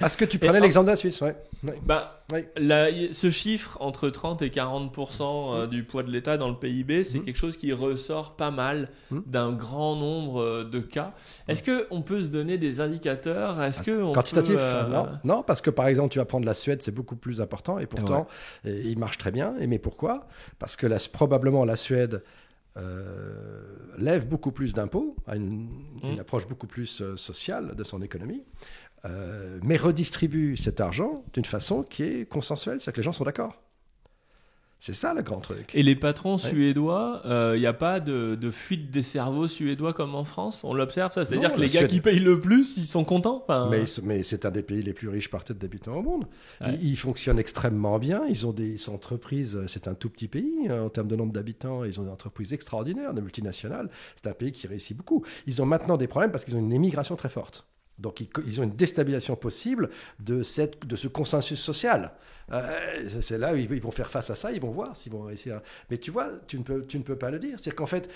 Est-ce 0.02 0.18
que 0.18 0.26
tu 0.26 0.40
prenais 0.40 0.60
l'exemple 0.60 0.88
de 0.88 0.92
la 0.92 0.96
Suisse 0.96 1.22
ouais. 1.22 1.36
Ouais. 1.64 1.80
Bah 1.86 2.16
ce 3.12 3.30
chiffre 3.32 3.78
entre 3.80 4.10
30 4.10 4.42
et 4.42 4.50
40% 4.50 5.54
euh, 5.56 5.68
du 5.68 5.84
poids 5.84 6.02
de 6.04 6.10
l'État 6.12 6.38
dans 6.38 6.50
le 6.50 6.56
PIB 6.56 7.04
c'est 7.04 7.20
Mhm. 7.20 7.26
quelque 7.26 7.38
chose 7.38 7.58
qui 7.58 7.72
ressort 7.74 8.36
pas 8.36 8.50
mal 8.52 8.90
Mhm. 9.12 9.24
d'un 9.28 9.52
grand 9.52 9.96
nombre 9.96 10.42
euh, 10.42 10.64
de 10.64 10.80
cas. 10.80 11.14
Est-ce 11.48 11.62
que 11.62 11.86
on 11.92 12.02
peut 12.02 12.22
se 12.24 12.28
donner 12.28 12.58
des 12.58 12.82
indicateurs? 12.82 13.62
Est-ce 13.62 13.84
que 13.84 14.02
on 14.02 14.14
Quantitatif 14.14 14.56
peut, 14.56 14.60
euh, 14.60 14.88
Non, 14.88 15.08
non, 15.24 15.44
parce 15.44 15.62
que 15.62 15.70
par 15.70 15.86
exemple, 15.88 16.12
tu 16.12 16.18
vas 16.20 16.26
prendre 16.26 16.46
la 16.48 16.54
Suède, 16.56 16.82
c'est 16.82 16.92
beaucoup 16.94 17.16
plus 17.16 17.40
important 17.40 17.78
et 17.78 17.86
pourtant, 18.00 18.28
et 18.66 18.82
il 18.90 18.98
marche 19.00 19.18
très 19.18 19.32
bien. 19.32 19.56
Et 19.60 19.68
mais 19.68 19.80
pourquoi? 19.80 20.28
Parce 20.60 20.76
que 20.76 20.88
la- 20.88 20.98
probablement 21.12 21.66
la 21.66 21.76
Suède 21.76 22.24
euh, 22.78 23.64
lève 23.98 24.28
beaucoup 24.28 24.52
plus 24.52 24.74
d'impôts, 24.74 25.16
a 25.28 25.36
une, 25.36 25.70
une 26.04 26.16
Mm. 26.16 26.20
approche 26.20 26.48
beaucoup 26.48 26.68
plus 26.68 27.02
euh, 27.02 27.18
sociale 27.18 27.76
de 27.76 27.84
son 27.84 28.02
économie, 28.02 28.44
euh, 29.06 29.60
mais 29.64 29.76
redistribue 29.78 30.56
cet 30.56 30.80
argent 30.80 31.24
d'une 31.34 31.46
façon 31.46 31.84
qui 31.84 32.04
est 32.04 32.26
consensuelle, 32.30 32.80
c'est-à-dire 32.80 32.94
que 32.94 33.00
les 33.00 33.04
gens 33.04 33.12
sont 33.12 33.26
d'accord. 33.26 33.62
C'est 34.82 34.94
ça 34.94 35.14
le 35.14 35.22
grand 35.22 35.42
truc. 35.42 35.72
Et 35.74 35.84
les 35.84 35.96
patrons 35.96 36.38
suédois, 36.38 37.22
il 37.26 37.60
n'y 37.60 37.66
a 37.66 37.74
pas 37.74 38.00
de, 38.00 38.36
de 38.36 38.50
fuite 38.50 38.90
des 38.90 39.04
cerveaux 39.04 39.50
suédois 39.50 39.92
comme 39.92 40.16
en 40.16 40.24
France? 40.24 40.64
On 40.64 40.74
l'observe, 40.74 41.14
ça? 41.14 41.26
C'est-à-dire 41.26 41.52
que 41.52 41.60
les 41.60 41.68
gars 41.68 41.86
qui 41.86 42.00
payent 42.00 42.20
le 42.20 42.40
plus, 42.40 42.78
ils 42.78 42.86
sont 42.86 43.04
contents? 43.04 43.44
Enfin, 43.44 43.68
Mais, 43.70 43.84
mais 44.04 44.24
c'est 44.24 44.46
un 44.46 44.52
des 44.52 44.64
pays 44.64 44.82
les 44.82 44.94
plus 44.94 45.10
riches 45.10 45.30
par 45.30 45.44
tête 45.44 45.58
d'habitants 45.58 45.96
au 45.98 46.02
monde. 46.02 46.26
Ouais. 46.62 46.76
Ils, 46.82 46.92
ils 46.92 46.96
fonctionnent 46.96 47.40
extrêmement 47.40 48.00
bien. 48.00 48.24
Ils 48.30 48.48
ont 48.48 48.54
des 48.54 48.90
entreprises. 48.90 49.62
C'est 49.68 49.90
un 49.90 49.96
tout 49.96 50.10
petit 50.10 50.30
pays 50.30 50.68
hein, 50.70 50.84
en 50.84 50.90
termes 50.90 51.10
de 51.10 51.16
nombre 51.18 51.34
d'habitants. 51.34 51.84
Ils 51.84 52.00
ont 52.00 52.04
des 52.04 52.12
entreprises 52.12 52.54
extraordinaires, 52.54 53.14
des 53.14 53.22
multinationales. 53.22 53.90
C'est 54.16 54.30
un 54.30 54.34
pays 54.34 54.54
qui 54.54 54.66
réussit 54.68 54.96
beaucoup. 54.96 55.26
Ils 55.46 55.62
ont 55.62 55.66
maintenant 55.66 55.98
des 55.98 56.08
problèmes 56.08 56.32
parce 56.32 56.46
qu'ils 56.46 56.56
ont 56.56 56.60
une 56.60 56.72
émigration 56.72 57.18
très 57.18 57.30
forte. 57.30 57.66
Donc 58.00 58.22
ils, 58.22 58.60
ont 58.60 58.64
une 58.64 58.76
déstabilisation 58.76 59.36
possible 59.36 59.90
de, 60.20 60.42
cette, 60.42 60.86
de 60.86 60.96
ce 60.96 61.08
consensus 61.08 61.60
social. 61.60 62.14
Euh, 62.52 63.08
c'est 63.22 63.38
là 63.38 63.54
où 63.54 63.58
ils, 63.58 63.82
vont 63.82 63.92
faire 63.92 64.10
face 64.10 64.30
à 64.30 64.36
ça. 64.36 64.52
Ils 64.52 64.62
vont 64.62 64.72
voir 64.72 64.96
s'ils 64.96 65.12
vont 65.12 65.24
réussir. 65.24 65.62
Mais 65.90 65.98
tu 65.98 66.10
vois, 66.10 66.32
tu 66.48 66.58
ne 66.58 66.64
peux, 66.64 66.86
tu 66.86 66.98
ne 66.98 67.04
peux 67.04 67.18
pas 67.18 67.30
le 67.30 67.40
dire. 67.40 67.58
C'est 67.60 67.76
qu'en 67.76 67.86
fait, 67.86 68.10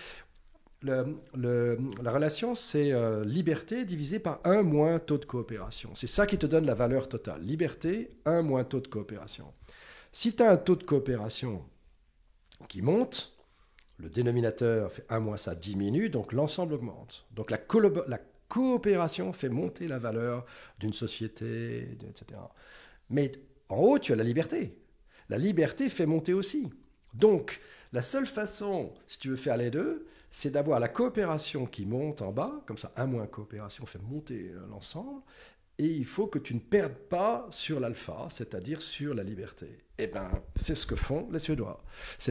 la 0.81 2.11
relation, 2.11 2.55
c'est 2.55 2.91
euh, 2.91 3.23
liberté 3.23 3.85
divisé 3.85 4.19
par 4.19 4.39
un 4.45 4.63
moins 4.63 4.99
taux 4.99 5.17
de 5.17 5.25
coopération. 5.25 5.91
C'est 5.95 6.07
ça 6.07 6.25
qui 6.25 6.37
te 6.37 6.45
donne 6.45 6.65
la 6.65 6.75
valeur 6.75 7.07
totale. 7.07 7.41
Liberté, 7.41 8.09
un 8.25 8.41
moins 8.41 8.63
taux 8.63 8.79
de 8.79 8.87
coopération. 8.87 9.53
Si 10.11 10.35
tu 10.35 10.43
as 10.43 10.51
un 10.51 10.57
taux 10.57 10.75
de 10.75 10.83
coopération 10.83 11.63
qui 12.67 12.81
monte, 12.81 13.33
le 13.97 14.09
dénominateur 14.09 14.91
fait 14.91 15.05
un 15.09 15.19
moins 15.19 15.37
ça 15.37 15.55
diminue, 15.55 16.09
donc 16.09 16.33
l'ensemble 16.33 16.73
augmente. 16.73 17.25
Donc 17.31 17.51
la, 17.51 17.59
la 18.07 18.19
coopération 18.53 19.33
fait 19.33 19.49
monter 19.49 19.87
la 19.87 19.97
valeur 19.97 20.45
d'une 20.79 20.93
société, 20.93 21.97
etc. 22.07 22.39
Mais 23.09 23.31
en 23.67 23.77
haut, 23.77 23.97
tu 23.97 24.13
as 24.13 24.15
la 24.15 24.23
liberté. 24.23 24.77
La 25.29 25.39
liberté 25.39 25.89
fait 25.89 26.05
monter 26.05 26.33
aussi. 26.33 26.69
Donc, 27.15 27.59
la 27.93 28.03
seule 28.03 28.27
façon, 28.27 28.93
si 29.07 29.17
tu 29.17 29.29
veux 29.29 29.37
faire 29.37 29.57
les 29.57 29.71
deux, 29.71 30.05
c'est 30.29 30.51
d'avoir 30.51 30.79
la 30.79 30.87
coopération 30.87 31.65
qui 31.65 31.87
monte 31.87 32.21
en 32.21 32.31
bas, 32.31 32.61
comme 32.67 32.77
ça, 32.77 32.91
un 32.95 33.07
moins 33.07 33.25
coopération 33.25 33.87
fait 33.87 34.01
monter 34.03 34.51
euh, 34.53 34.67
l'ensemble, 34.69 35.21
et 35.79 35.87
il 35.87 36.05
faut 36.05 36.27
que 36.27 36.37
tu 36.37 36.53
ne 36.53 36.59
perdes 36.59 36.93
pas 36.93 37.47
sur 37.49 37.79
l'alpha, 37.79 38.27
c'est-à-dire 38.29 38.83
sur 38.83 39.15
la 39.15 39.23
liberté. 39.23 39.79
Eh 39.97 40.05
bien, 40.05 40.29
c'est 40.55 40.75
ce 40.75 40.85
que 40.85 40.95
font 40.95 41.27
les 41.31 41.39
Suédois. 41.39 41.83